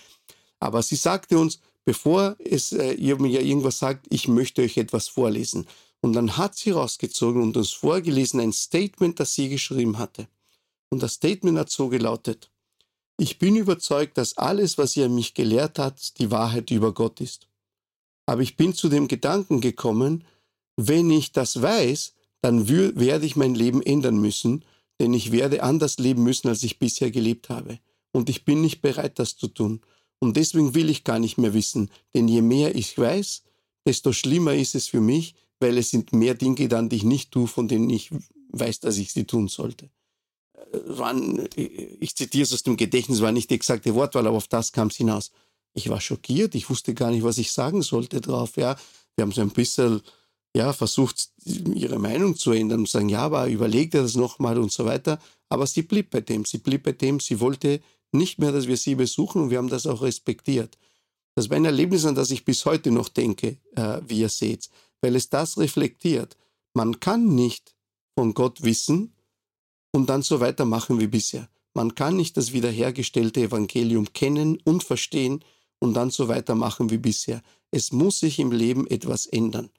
Aber 0.60 0.82
sie 0.82 0.96
sagte 0.96 1.38
uns, 1.38 1.60
bevor 1.84 2.36
es 2.38 2.72
äh, 2.72 2.92
ihr 2.92 3.20
mir 3.20 3.42
irgendwas 3.42 3.78
sagt, 3.78 4.06
ich 4.10 4.28
möchte 4.28 4.62
euch 4.62 4.76
etwas 4.76 5.08
vorlesen. 5.08 5.66
Und 6.00 6.12
dann 6.14 6.36
hat 6.36 6.56
sie 6.56 6.70
rausgezogen 6.70 7.42
und 7.42 7.56
uns 7.56 7.72
vorgelesen 7.72 8.40
ein 8.40 8.52
Statement, 8.52 9.20
das 9.20 9.34
sie 9.34 9.48
geschrieben 9.48 9.98
hatte. 9.98 10.28
Und 10.90 11.02
das 11.02 11.14
Statement 11.14 11.58
hat 11.58 11.70
so 11.70 11.88
gelautet, 11.88 12.50
ich 13.20 13.38
bin 13.38 13.56
überzeugt, 13.56 14.16
dass 14.16 14.38
alles, 14.38 14.78
was 14.78 14.96
ihr 14.96 15.08
mich 15.08 15.34
gelehrt 15.34 15.78
hat, 15.78 16.18
die 16.18 16.30
Wahrheit 16.30 16.70
über 16.70 16.94
Gott 16.94 17.20
ist. 17.20 17.48
Aber 18.26 18.42
ich 18.42 18.56
bin 18.56 18.74
zu 18.74 18.88
dem 18.88 19.08
Gedanken 19.08 19.60
gekommen, 19.60 20.24
wenn 20.76 21.10
ich 21.10 21.32
das 21.32 21.60
weiß, 21.60 22.14
dann 22.40 22.68
werde 22.68 23.26
ich 23.26 23.36
mein 23.36 23.54
Leben 23.54 23.82
ändern 23.82 24.18
müssen, 24.18 24.64
denn 25.00 25.14
ich 25.14 25.32
werde 25.32 25.62
anders 25.62 25.98
leben 25.98 26.22
müssen, 26.22 26.48
als 26.48 26.62
ich 26.62 26.78
bisher 26.78 27.10
gelebt 27.10 27.48
habe. 27.48 27.78
Und 28.12 28.28
ich 28.28 28.44
bin 28.44 28.60
nicht 28.60 28.80
bereit, 28.80 29.18
das 29.18 29.36
zu 29.36 29.48
tun. 29.48 29.80
Und 30.20 30.36
deswegen 30.36 30.74
will 30.74 30.90
ich 30.90 31.04
gar 31.04 31.18
nicht 31.18 31.38
mehr 31.38 31.54
wissen, 31.54 31.90
denn 32.14 32.26
je 32.26 32.42
mehr 32.42 32.74
ich 32.74 32.96
weiß, 32.98 33.42
desto 33.86 34.12
schlimmer 34.12 34.54
ist 34.54 34.74
es 34.74 34.88
für 34.88 35.00
mich, 35.00 35.34
weil 35.60 35.78
es 35.78 35.90
sind 35.90 36.12
mehr 36.12 36.34
Dinge 36.34 36.68
dann, 36.68 36.88
die 36.88 36.96
ich 36.96 37.04
nicht 37.04 37.30
tue, 37.30 37.46
von 37.46 37.68
denen 37.68 37.90
ich 37.90 38.10
weiß, 38.50 38.80
dass 38.80 38.98
ich 38.98 39.12
sie 39.12 39.24
tun 39.24 39.48
sollte. 39.48 39.90
waren, 40.86 41.48
ich 41.56 42.14
zitiere 42.16 42.44
es 42.44 42.52
aus 42.52 42.62
dem 42.62 42.76
Gedächtnis, 42.76 43.20
war 43.20 43.32
nicht 43.32 43.50
die 43.50 43.54
exakte 43.54 43.94
Wortwahl, 43.94 44.26
aber 44.26 44.36
auf 44.36 44.48
das 44.48 44.72
kam 44.72 44.88
es 44.88 44.96
hinaus. 44.96 45.30
Ich 45.74 45.88
war 45.88 46.00
schockiert, 46.00 46.54
ich 46.54 46.68
wusste 46.70 46.94
gar 46.94 47.10
nicht, 47.10 47.22
was 47.22 47.38
ich 47.38 47.52
sagen 47.52 47.82
sollte 47.82 48.20
drauf. 48.20 48.56
Ja, 48.56 48.76
wir 49.16 49.22
haben 49.22 49.32
so 49.32 49.40
ein 49.40 49.50
bisschen 49.50 50.02
ja, 50.56 50.72
versucht, 50.72 51.28
ihre 51.44 51.98
Meinung 51.98 52.36
zu 52.36 52.52
ändern 52.52 52.80
und 52.80 52.88
sagen, 52.88 53.08
ja, 53.08 53.20
aber 53.20 53.48
überlegt 53.48 53.94
er 53.94 54.02
das 54.02 54.16
nochmal 54.16 54.58
und 54.58 54.72
so 54.72 54.84
weiter. 54.84 55.18
Aber 55.48 55.66
sie 55.66 55.82
blieb 55.82 56.10
bei 56.10 56.20
dem, 56.20 56.44
sie 56.44 56.58
blieb 56.58 56.82
bei 56.84 56.92
dem, 56.92 57.20
sie 57.20 57.40
wollte 57.40 57.80
nicht 58.12 58.38
mehr, 58.38 58.52
dass 58.52 58.66
wir 58.66 58.76
sie 58.76 58.94
besuchen 58.94 59.42
und 59.42 59.50
wir 59.50 59.58
haben 59.58 59.68
das 59.68 59.86
auch 59.86 60.02
respektiert. 60.02 60.78
Das 61.34 61.50
war 61.50 61.56
ein 61.56 61.64
Erlebnis, 61.64 62.04
an 62.04 62.14
das 62.14 62.30
ich 62.30 62.44
bis 62.44 62.64
heute 62.64 62.90
noch 62.90 63.08
denke, 63.08 63.58
äh, 63.76 64.00
wie 64.06 64.20
ihr 64.20 64.28
seht, 64.28 64.70
weil 65.00 65.14
es 65.14 65.28
das 65.28 65.58
reflektiert. 65.58 66.36
Man 66.74 66.98
kann 67.00 67.34
nicht 67.34 67.76
von 68.16 68.34
Gott 68.34 68.62
wissen 68.62 69.12
und 69.92 70.08
dann 70.08 70.22
so 70.22 70.40
weitermachen 70.40 70.98
wie 70.98 71.06
bisher. 71.06 71.48
Man 71.74 71.94
kann 71.94 72.16
nicht 72.16 72.36
das 72.36 72.52
wiederhergestellte 72.52 73.42
Evangelium 73.42 74.12
kennen 74.12 74.58
und 74.64 74.82
verstehen 74.82 75.44
und 75.78 75.94
dann 75.94 76.10
so 76.10 76.26
weitermachen 76.26 76.90
wie 76.90 76.98
bisher. 76.98 77.42
Es 77.70 77.92
muss 77.92 78.18
sich 78.18 78.40
im 78.40 78.50
Leben 78.50 78.86
etwas 78.88 79.26
ändern. 79.26 79.70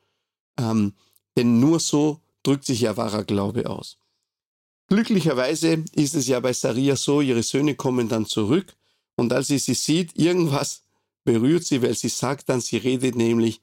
Ähm, 0.59 0.93
denn 1.37 1.59
nur 1.59 1.79
so 1.79 2.19
drückt 2.43 2.65
sich 2.65 2.81
ja 2.81 2.97
wahrer 2.97 3.23
Glaube 3.23 3.69
aus. 3.69 3.97
Glücklicherweise 4.87 5.85
ist 5.93 6.15
es 6.15 6.27
ja 6.27 6.39
bei 6.39 6.51
Saria 6.51 6.95
so, 6.95 7.21
ihre 7.21 7.43
Söhne 7.43 7.75
kommen 7.75 8.09
dann 8.09 8.25
zurück 8.25 8.75
und 9.15 9.31
als 9.31 9.47
sie 9.47 9.59
sie 9.59 9.75
sieht, 9.75 10.17
irgendwas 10.17 10.83
berührt 11.23 11.63
sie, 11.63 11.81
weil 11.81 11.93
sie 11.93 12.09
sagt 12.09 12.49
dann, 12.49 12.59
sie 12.61 12.77
redet 12.77 13.15
nämlich, 13.15 13.61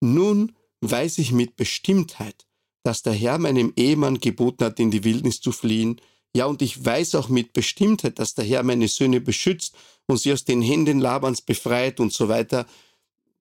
nun 0.00 0.52
weiß 0.80 1.18
ich 1.18 1.32
mit 1.32 1.56
Bestimmtheit, 1.56 2.46
dass 2.84 3.02
der 3.02 3.12
Herr 3.12 3.38
meinem 3.38 3.72
Ehemann 3.76 4.20
geboten 4.20 4.64
hat, 4.64 4.78
in 4.78 4.90
die 4.90 5.04
Wildnis 5.04 5.40
zu 5.40 5.50
fliehen. 5.50 6.00
Ja, 6.36 6.46
und 6.46 6.62
ich 6.62 6.84
weiß 6.84 7.16
auch 7.16 7.28
mit 7.28 7.52
Bestimmtheit, 7.52 8.18
dass 8.18 8.34
der 8.34 8.44
Herr 8.44 8.62
meine 8.62 8.86
Söhne 8.86 9.20
beschützt 9.20 9.74
und 10.06 10.18
sie 10.20 10.32
aus 10.32 10.44
den 10.44 10.62
Händen 10.62 11.00
Labans 11.00 11.42
befreit 11.42 11.98
und 11.98 12.12
so 12.12 12.28
weiter. 12.28 12.66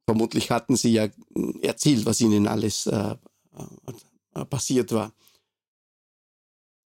Vermutlich 0.07 0.51
hatten 0.51 0.77
sie 0.77 0.93
ja 0.93 1.09
erzählt, 1.61 2.05
was 2.05 2.21
ihnen 2.21 2.47
alles 2.47 2.87
äh, 2.87 3.15
äh, 4.33 4.45
passiert 4.45 4.93
war. 4.93 5.11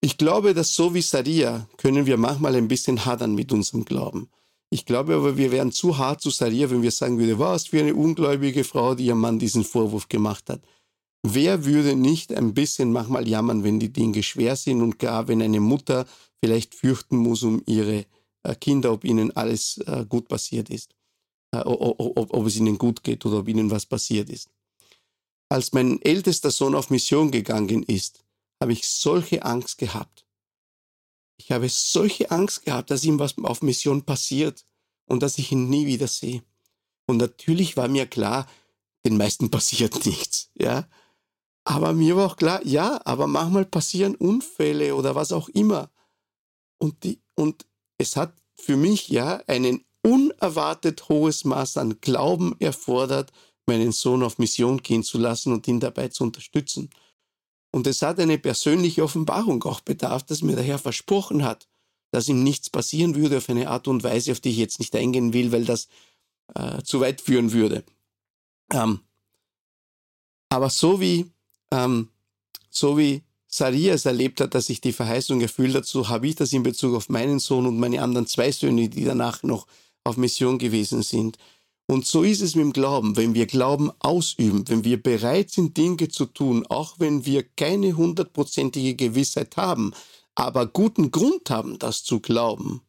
Ich 0.01 0.17
glaube, 0.17 0.55
dass 0.55 0.75
so 0.75 0.95
wie 0.95 1.03
Saria 1.03 1.69
können 1.77 2.07
wir 2.07 2.17
manchmal 2.17 2.57
ein 2.57 2.69
bisschen 2.69 3.05
hadern 3.05 3.35
mit 3.35 3.53
unserem 3.53 3.85
Glauben. 3.85 4.31
Ich 4.71 4.87
glaube 4.87 5.15
aber, 5.15 5.37
wir 5.37 5.53
wären 5.53 5.73
zu 5.73 5.99
hart 5.99 6.23
zu 6.23 6.31
Saria, 6.31 6.71
wenn 6.71 6.81
wir 6.81 6.93
sagen 6.93 7.19
würden, 7.19 7.39
was 7.39 7.67
für 7.67 7.81
eine 7.81 7.95
ungläubige 7.95 8.65
Frau, 8.65 8.95
die 8.95 9.07
ihrem 9.07 9.21
Mann 9.21 9.39
diesen 9.39 9.65
Vorwurf 9.65 10.09
gemacht 10.09 10.49
hat. 10.49 10.63
Wer 11.23 11.67
würde 11.67 11.97
nicht 11.97 12.33
ein 12.33 12.55
bisschen 12.55 12.93
manchmal 12.93 13.29
jammern, 13.29 13.65
wenn 13.65 13.79
die 13.79 13.93
Dinge 13.93 14.23
schwer 14.23 14.57
sind 14.57 14.81
und 14.81 14.99
gar 14.99 15.29
wenn 15.29 15.43
eine 15.43 15.61
Mutter 15.61 16.07
vielleicht 16.43 16.75
fürchten 16.75 17.19
muss 17.19 17.43
um 17.43 17.63
ihre 17.67 18.07
äh, 18.45 18.55
Kinder, 18.55 18.93
ob 18.93 19.05
ihnen 19.05 19.37
alles 19.37 19.77
äh, 19.79 20.07
gut 20.09 20.29
passiert 20.29 20.71
ist, 20.71 20.95
ob, 21.53 22.35
ob 22.35 22.47
es 22.47 22.57
ihnen 22.57 22.79
gut 22.79 23.03
geht 23.03 23.25
oder 23.27 23.39
ob 23.39 23.49
ihnen 23.49 23.71
was 23.71 23.87
passiert 23.87 24.31
ist. 24.31 24.49
Als 25.49 25.73
mein 25.73 26.01
ältester 26.03 26.51
Sohn 26.51 26.75
auf 26.75 26.91
Mission 26.91 27.31
gegangen 27.31 27.83
ist, 27.83 28.23
habe 28.61 28.73
ich 28.73 28.87
solche 28.87 29.45
Angst 29.45 29.79
gehabt. 29.79 30.25
Ich 31.39 31.51
habe 31.51 31.69
solche 31.69 32.31
Angst 32.31 32.65
gehabt, 32.65 32.91
dass 32.91 33.05
ihm 33.05 33.19
was 33.19 33.37
auf 33.39 33.63
Mission 33.63 34.03
passiert 34.03 34.65
und 35.07 35.23
dass 35.23 35.39
ich 35.39 35.51
ihn 35.51 35.69
nie 35.69 35.87
wieder 35.87 36.07
sehe. 36.07 36.43
Und 37.07 37.17
natürlich 37.17 37.77
war 37.77 37.89
mir 37.89 38.07
klar, 38.07 38.47
den 39.05 39.17
meisten 39.17 39.51
passiert 39.57 40.07
nichts, 40.07 40.51
ja. 40.55 40.89
Aber 41.65 41.93
mir 41.93 42.17
war 42.17 42.27
auch 42.27 42.37
klar, 42.37 42.65
ja, 42.65 43.01
aber 43.05 43.27
manchmal 43.27 43.65
passieren 43.65 44.15
Unfälle 44.15 44.95
oder 44.95 45.15
was 45.15 45.33
auch 45.33 45.49
immer. 45.49 45.91
Und, 46.79 47.05
die, 47.05 47.21
und 47.35 47.67
es 47.99 48.17
hat 48.17 48.33
für 48.55 48.77
mich 48.77 49.09
ja 49.09 49.43
ein 49.47 49.85
unerwartet 50.03 51.09
hohes 51.09 51.45
Maß 51.45 51.77
an 51.77 52.01
Glauben 52.01 52.57
erfordert, 52.59 53.33
meinen 53.67 53.93
Sohn 53.93 54.23
auf 54.23 54.39
Mission 54.39 54.83
gehen 54.83 55.03
zu 55.03 55.19
lassen 55.19 55.53
und 55.53 55.67
ihn 55.69 55.81
dabei 55.81 56.09
zu 56.09 56.25
unterstützen. 56.25 56.91
Und 57.73 57.87
es 57.87 58.03
hat 58.03 58.19
eine 58.19 58.39
persönliche 58.39 59.05
Offenbarung 59.05 59.63
auch 59.65 59.81
bedarf, 59.81 60.25
dass 60.25 60.43
mir 60.43 60.57
der 60.57 60.65
Herr 60.65 60.79
versprochen 60.79 61.45
hat, 61.45 61.69
dass 62.11 62.29
ihm 62.29 62.43
nichts 62.43 62.69
passieren 62.69 63.15
würde 63.15 63.37
auf 63.39 63.49
eine 63.49 63.69
Art 63.69 63.87
und 63.87 64.03
Weise, 64.03 64.33
auf 64.33 64.41
die 64.41 64.51
ich 64.51 64.57
jetzt 64.57 64.81
nicht 64.81 64.95
eingehen 64.97 65.33
will, 65.33 65.53
weil 65.53 65.65
das 65.65 65.89
äh, 66.55 66.83
zu 66.83 67.01
weit 67.01 67.21
führen 67.21 67.53
würde. 67.53 67.85
Ähm, 68.73 69.01
aber 70.49 70.71
so 70.71 71.01
wie, 71.01 71.31
ähm, 71.71 72.09
so 72.71 72.99
wie 72.99 73.23
Saria 73.47 73.95
es 73.95 74.07
erlebt 74.07 74.41
hat, 74.41 74.55
dass 74.55 74.67
sich 74.67 74.81
die 74.81 74.93
Verheißung 74.93 75.41
erfüllt 75.41 75.75
hat, 75.75 75.87
so 75.87 76.09
habe 76.09 76.27
ich 76.27 76.35
das 76.35 76.53
in 76.53 76.65
Bezug 76.65 76.97
auf 76.97 77.09
meinen 77.09 77.39
Sohn 77.39 77.67
und 77.67 77.79
meine 77.79 78.03
anderen 78.03 78.27
zwei 78.27 78.51
Söhne, 78.51 78.89
die 78.89 79.05
danach 79.05 79.43
noch 79.45 79.67
auf 80.05 80.17
Mission 80.17 80.59
gewesen 80.59 81.03
sind. 81.03 81.39
Und 81.87 82.07
so 82.07 82.23
ist 82.23 82.41
es 82.41 82.55
mit 82.55 82.65
dem 82.65 82.73
Glauben. 82.73 83.17
Wenn 83.17 83.35
wir 83.35 83.47
Glauben 83.47 83.91
ausüben, 83.99 84.69
wenn 84.69 84.85
wir 84.85 85.03
bereit 85.03 85.51
sind, 85.51 85.77
Dinge 85.77 86.09
zu 86.09 86.27
tun, 86.27 86.65
auch 86.69 86.95
wenn 86.99 87.27
wir 87.27 87.43
keine 87.43 87.97
hundertprozentige 87.97 88.95
Gewissheit 88.95 89.57
haben, 89.57 89.93
aber 90.35 90.67
guten 90.67 91.11
Grund 91.11 91.51
haben, 91.51 91.79
das 91.79 92.05
zu 92.05 92.21
glauben, 92.21 92.83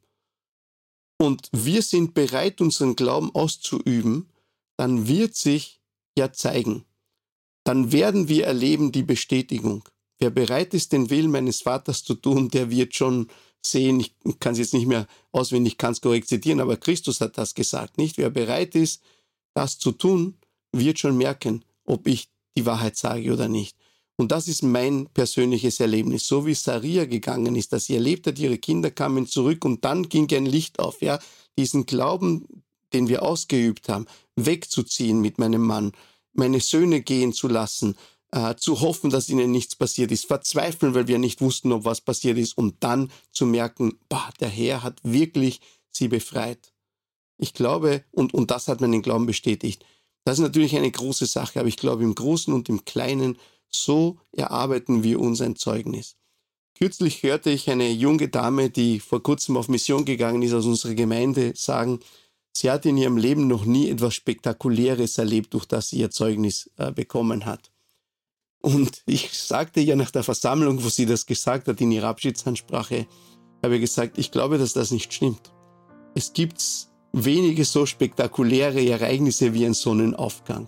und 1.22 1.50
wir 1.52 1.84
sind 1.84 2.16
bereit, 2.16 2.62
unseren 2.62 2.96
Glauben 2.96 3.30
auszuüben, 3.36 4.32
dann 4.76 5.08
wird 5.08 5.36
sich 5.36 5.80
ja 6.18 6.34
zeigen. 6.34 6.84
Dann 7.64 7.92
werden 7.92 8.28
wir 8.28 8.48
erleben 8.48 8.92
die 8.92 9.04
Bestätigung. 9.04 9.88
Wer 10.18 10.32
bereit 10.32 10.74
ist, 10.74 10.94
den 10.94 11.12
Willen 11.12 11.30
meines 11.30 11.62
Vaters 11.62 12.04
zu 12.04 12.16
tun, 12.16 12.50
der 12.50 12.72
wird 12.72 12.96
schon 12.96 13.28
sehen, 13.62 14.00
ich 14.00 14.14
kann 14.40 14.54
es 14.54 14.60
jetzt 14.60 14.74
nicht 14.74 14.88
mehr 14.88 15.08
auswendig 15.32 15.78
ganz 15.78 16.02
korrekt 16.02 16.28
zitieren, 16.28 16.60
aber 16.60 16.78
Christus 16.78 17.22
hat 17.22 17.38
das 17.38 17.54
gesagt, 17.54 17.98
nicht? 17.98 18.18
Wer 18.18 18.30
bereit 18.30 18.76
ist, 18.76 19.02
das 19.54 19.78
zu 19.78 19.92
tun, 19.92 20.36
wird 20.72 21.00
schon 21.00 21.18
merken, 21.18 21.64
ob 21.86 22.08
ich 22.08 22.30
die 22.58 22.66
Wahrheit 22.66 22.98
sage 22.98 23.32
oder 23.32 23.48
nicht. 23.48 23.78
Und 24.18 24.32
das 24.32 24.48
ist 24.48 24.62
mein 24.62 25.08
persönliches 25.14 25.80
Erlebnis. 25.80 26.28
So 26.28 26.46
wie 26.46 26.54
Saria 26.54 27.06
gegangen 27.06 27.56
ist, 27.56 27.74
dass 27.74 27.86
sie 27.86 27.96
erlebt 27.96 28.28
hat, 28.28 28.38
ihre 28.40 28.58
Kinder 28.58 28.92
kamen 28.92 29.26
zurück 29.26 29.66
und 29.66 29.84
dann 29.84 30.10
ging 30.10 30.32
ein 30.34 30.46
Licht 30.46 30.80
auf, 30.80 31.02
ja. 31.02 31.20
Diesen 31.58 31.86
Glauben, 31.86 32.46
den 32.94 33.08
wir 33.08 33.24
ausgeübt 33.24 33.90
haben, 33.90 34.06
wegzuziehen 34.36 35.22
mit 35.22 35.40
meinem 35.40 35.64
Mann, 35.64 35.92
meine 36.34 36.60
Söhne 36.60 37.02
gehen 37.02 37.34
zu 37.34 37.48
lassen, 37.48 37.96
äh, 38.32 38.56
zu 38.56 38.82
hoffen, 38.82 39.10
dass 39.10 39.30
ihnen 39.30 39.52
nichts 39.52 39.76
passiert 39.76 40.12
ist, 40.12 40.26
verzweifeln, 40.26 40.94
weil 40.94 41.08
wir 41.08 41.20
nicht 41.20 41.42
wussten, 41.42 41.72
ob 41.72 41.86
was 41.86 42.02
passiert 42.02 42.38
ist 42.38 42.58
und 42.58 42.76
dann 42.82 43.12
zu 43.32 43.46
merken, 43.46 44.00
bah, 44.10 44.30
der 44.40 44.50
Herr 44.50 44.84
hat 44.84 45.00
wirklich 45.04 45.60
sie 45.92 46.08
befreit. 46.08 46.72
Ich 47.38 47.54
glaube, 47.54 48.04
und, 48.12 48.34
und 48.34 48.52
das 48.52 48.68
hat 48.68 48.82
meinen 48.82 49.02
Glauben 49.02 49.26
bestätigt. 49.26 49.86
Das 50.24 50.38
ist 50.38 50.44
natürlich 50.44 50.76
eine 50.76 50.92
große 50.92 51.26
Sache, 51.26 51.60
aber 51.60 51.68
ich 51.68 51.78
glaube, 51.78 52.04
im 52.04 52.16
Großen 52.16 52.54
und 52.54 52.70
im 52.70 52.86
Kleinen, 52.86 53.38
so 53.70 54.18
erarbeiten 54.32 55.04
wir 55.04 55.20
uns 55.20 55.42
ein 55.42 55.56
Zeugnis. 55.56 56.16
Kürzlich 56.78 57.24
hörte 57.24 57.50
ich 57.50 57.70
eine 57.70 57.90
junge 57.92 58.28
Dame, 58.28 58.70
die 58.70 59.00
vor 59.00 59.22
kurzem 59.24 59.58
auf 59.58 59.68
Mission 59.68 60.06
gegangen 60.06 60.42
ist 60.42 60.54
aus 60.54 60.66
unserer 60.66 60.94
Gemeinde, 60.94 61.54
sagen, 61.56 62.00
sie 62.54 62.70
hat 62.70 62.86
in 62.86 62.98
ihrem 62.98 63.18
Leben 63.18 63.48
noch 63.48 63.66
nie 63.66 63.90
etwas 63.90 64.14
Spektakuläres 64.16 65.18
erlebt, 65.18 65.54
durch 65.54 65.66
das 65.66 65.90
sie 65.90 66.00
ihr 66.00 66.12
Zeugnis 66.12 66.70
äh, 66.78 66.92
bekommen 66.92 67.46
hat. 67.46 67.72
Und 68.62 69.02
ich 69.06 69.32
sagte 69.34 69.82
ja 69.82 69.96
nach 69.96 70.12
der 70.12 70.24
Versammlung, 70.24 70.84
wo 70.84 70.90
sie 70.90 71.06
das 71.06 71.26
gesagt 71.26 71.68
hat 71.68 71.82
in 71.82 71.92
ihrer 71.92 72.10
Abschiedsansprache, 72.10 73.08
habe 73.64 73.80
gesagt, 73.80 74.18
ich 74.18 74.32
glaube, 74.32 74.58
dass 74.58 74.74
das 74.74 74.92
nicht 74.92 75.14
stimmt. 75.14 75.52
Es 76.16 76.34
gibt 76.34 76.62
wenige 77.14 77.66
so 77.66 77.86
spektakuläre 77.86 78.86
Ereignisse 78.86 79.54
wie 79.54 79.66
ein 79.66 79.74
Sonnenaufgang, 79.74 80.68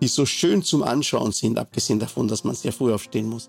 die 0.00 0.08
so 0.08 0.26
schön 0.26 0.62
zum 0.62 0.82
Anschauen 0.82 1.32
sind, 1.32 1.58
abgesehen 1.58 1.98
davon, 1.98 2.28
dass 2.28 2.44
man 2.44 2.54
sehr 2.54 2.72
früh 2.72 2.92
aufstehen 2.92 3.28
muss, 3.28 3.48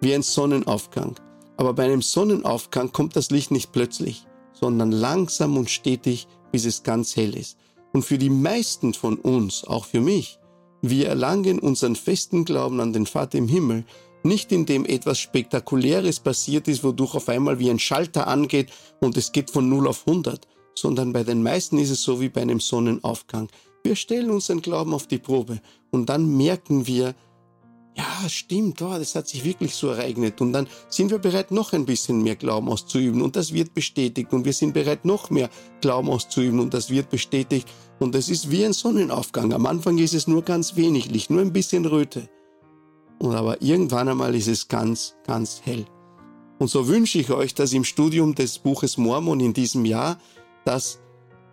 wie 0.00 0.14
ein 0.14 0.22
Sonnenaufgang. 0.22 1.14
Aber 1.56 1.74
bei 1.74 1.84
einem 1.84 2.02
Sonnenaufgang 2.02 2.92
kommt 2.92 3.16
das 3.16 3.30
Licht 3.30 3.50
nicht 3.50 3.72
plötzlich, 3.72 4.26
sondern 4.52 4.92
langsam 4.92 5.56
und 5.56 5.70
stetig, 5.70 6.26
bis 6.52 6.64
es 6.64 6.82
ganz 6.82 7.16
hell 7.16 7.36
ist. 7.36 7.58
Und 7.92 8.02
für 8.04 8.18
die 8.18 8.30
meisten 8.30 8.94
von 8.94 9.16
uns, 9.16 9.64
auch 9.64 9.84
für 9.84 10.00
mich, 10.00 10.38
wir 10.82 11.08
erlangen 11.08 11.58
unseren 11.58 11.96
festen 11.96 12.44
Glauben 12.44 12.80
an 12.80 12.92
den 12.92 13.06
Vater 13.06 13.38
im 13.38 13.48
Himmel, 13.48 13.84
nicht 14.22 14.52
indem 14.52 14.84
etwas 14.84 15.18
Spektakuläres 15.18 16.20
passiert 16.20 16.68
ist, 16.68 16.84
wodurch 16.84 17.14
auf 17.14 17.28
einmal 17.28 17.58
wie 17.58 17.70
ein 17.70 17.78
Schalter 17.78 18.26
angeht 18.26 18.70
und 19.00 19.16
es 19.16 19.32
geht 19.32 19.50
von 19.50 19.68
0 19.68 19.88
auf 19.88 20.06
100, 20.06 20.46
sondern 20.74 21.12
bei 21.12 21.24
den 21.24 21.42
meisten 21.42 21.78
ist 21.78 21.90
es 21.90 22.02
so 22.02 22.20
wie 22.20 22.28
bei 22.28 22.42
einem 22.42 22.60
Sonnenaufgang. 22.60 23.48
Wir 23.84 23.96
stellen 23.96 24.30
unseren 24.30 24.60
Glauben 24.60 24.92
auf 24.92 25.06
die 25.06 25.18
Probe 25.18 25.60
und 25.90 26.08
dann 26.08 26.36
merken 26.36 26.86
wir, 26.86 27.14
ja, 27.98 28.28
stimmt, 28.28 28.80
oh, 28.80 28.96
das 28.96 29.16
hat 29.16 29.26
sich 29.26 29.44
wirklich 29.44 29.74
so 29.74 29.88
ereignet. 29.88 30.40
Und 30.40 30.52
dann 30.52 30.68
sind 30.88 31.10
wir 31.10 31.18
bereit, 31.18 31.50
noch 31.50 31.72
ein 31.72 31.84
bisschen 31.84 32.22
mehr 32.22 32.36
Glauben 32.36 32.68
auszuüben 32.68 33.22
und 33.22 33.34
das 33.34 33.52
wird 33.52 33.74
bestätigt. 33.74 34.32
Und 34.32 34.44
wir 34.44 34.52
sind 34.52 34.72
bereit, 34.72 35.04
noch 35.04 35.30
mehr 35.30 35.50
Glauben 35.80 36.08
auszuüben 36.08 36.60
und 36.60 36.74
das 36.74 36.90
wird 36.90 37.10
bestätigt. 37.10 37.66
Und 37.98 38.14
es 38.14 38.28
ist 38.28 38.50
wie 38.50 38.64
ein 38.64 38.72
Sonnenaufgang. 38.72 39.52
Am 39.52 39.66
Anfang 39.66 39.98
ist 39.98 40.14
es 40.14 40.26
nur 40.28 40.42
ganz 40.42 40.76
wenig 40.76 41.10
Licht, 41.10 41.30
nur 41.30 41.40
ein 41.40 41.52
bisschen 41.52 41.84
Röte. 41.84 42.28
Und 43.18 43.34
aber 43.34 43.60
irgendwann 43.60 44.08
einmal 44.08 44.34
ist 44.34 44.46
es 44.46 44.68
ganz, 44.68 45.16
ganz 45.26 45.60
hell. 45.64 45.84
Und 46.58 46.68
so 46.68 46.88
wünsche 46.88 47.18
ich 47.18 47.30
euch, 47.30 47.54
dass 47.54 47.72
im 47.72 47.84
Studium 47.84 48.34
des 48.34 48.58
Buches 48.58 48.96
Mormon 48.98 49.40
in 49.40 49.52
diesem 49.52 49.84
Jahr, 49.84 50.18
dass 50.64 51.00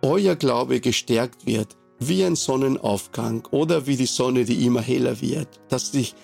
euer 0.02 0.36
Glaube 0.36 0.80
gestärkt 0.80 1.46
wird, 1.46 1.76
wie 1.98 2.24
ein 2.24 2.36
Sonnenaufgang 2.36 3.46
oder 3.50 3.86
wie 3.86 3.96
die 3.96 4.06
Sonne, 4.06 4.44
die 4.44 4.64
immer 4.66 4.82
heller 4.82 5.20
wird, 5.20 5.60
dass 5.68 5.92
sich 5.92 6.14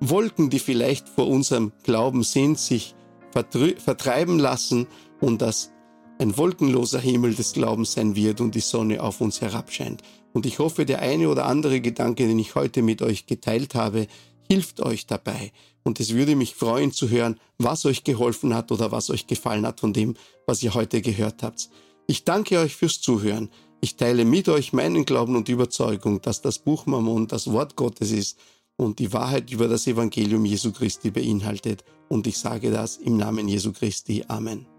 Wolken, 0.00 0.50
die 0.50 0.58
vielleicht 0.58 1.08
vor 1.08 1.26
unserem 1.26 1.72
Glauben 1.82 2.22
sind, 2.22 2.58
sich 2.58 2.94
vertreiben 3.32 4.38
lassen 4.38 4.86
und 5.20 5.42
dass 5.42 5.70
ein 6.18 6.36
wolkenloser 6.36 7.00
Himmel 7.00 7.34
des 7.34 7.52
Glaubens 7.52 7.92
sein 7.92 8.16
wird 8.16 8.40
und 8.40 8.54
die 8.54 8.60
Sonne 8.60 9.02
auf 9.02 9.20
uns 9.20 9.40
herabscheint. 9.40 10.02
Und 10.32 10.46
ich 10.46 10.58
hoffe, 10.58 10.84
der 10.84 11.00
eine 11.00 11.28
oder 11.28 11.46
andere 11.46 11.80
Gedanke, 11.80 12.26
den 12.26 12.38
ich 12.38 12.54
heute 12.54 12.82
mit 12.82 13.02
euch 13.02 13.26
geteilt 13.26 13.74
habe, 13.74 14.06
hilft 14.50 14.80
euch 14.80 15.06
dabei. 15.06 15.52
Und 15.84 16.00
es 16.00 16.14
würde 16.14 16.36
mich 16.36 16.54
freuen 16.54 16.92
zu 16.92 17.08
hören, 17.08 17.38
was 17.58 17.86
euch 17.86 18.04
geholfen 18.04 18.54
hat 18.54 18.72
oder 18.72 18.92
was 18.92 19.10
euch 19.10 19.26
gefallen 19.26 19.66
hat 19.66 19.80
von 19.80 19.92
dem, 19.92 20.14
was 20.46 20.62
ihr 20.62 20.74
heute 20.74 21.00
gehört 21.00 21.42
habt. 21.42 21.70
Ich 22.06 22.24
danke 22.24 22.58
euch 22.58 22.74
fürs 22.74 23.00
Zuhören. 23.00 23.50
Ich 23.80 23.96
teile 23.96 24.24
mit 24.24 24.48
euch 24.48 24.72
meinen 24.72 25.04
Glauben 25.04 25.36
und 25.36 25.48
Überzeugung, 25.48 26.20
dass 26.20 26.42
das 26.42 26.58
Buch 26.58 26.86
Mammon 26.86 27.28
das 27.28 27.52
Wort 27.52 27.76
Gottes 27.76 28.10
ist 28.10 28.38
und 28.76 28.98
die 28.98 29.12
Wahrheit 29.12 29.50
über 29.50 29.68
das 29.68 29.86
Evangelium 29.86 30.44
Jesu 30.44 30.72
Christi 30.72 31.10
beinhaltet. 31.10 31.84
Und 32.08 32.26
ich 32.26 32.38
sage 32.38 32.70
das 32.70 32.96
im 32.96 33.16
Namen 33.16 33.46
Jesu 33.46 33.72
Christi. 33.72 34.24
Amen. 34.26 34.77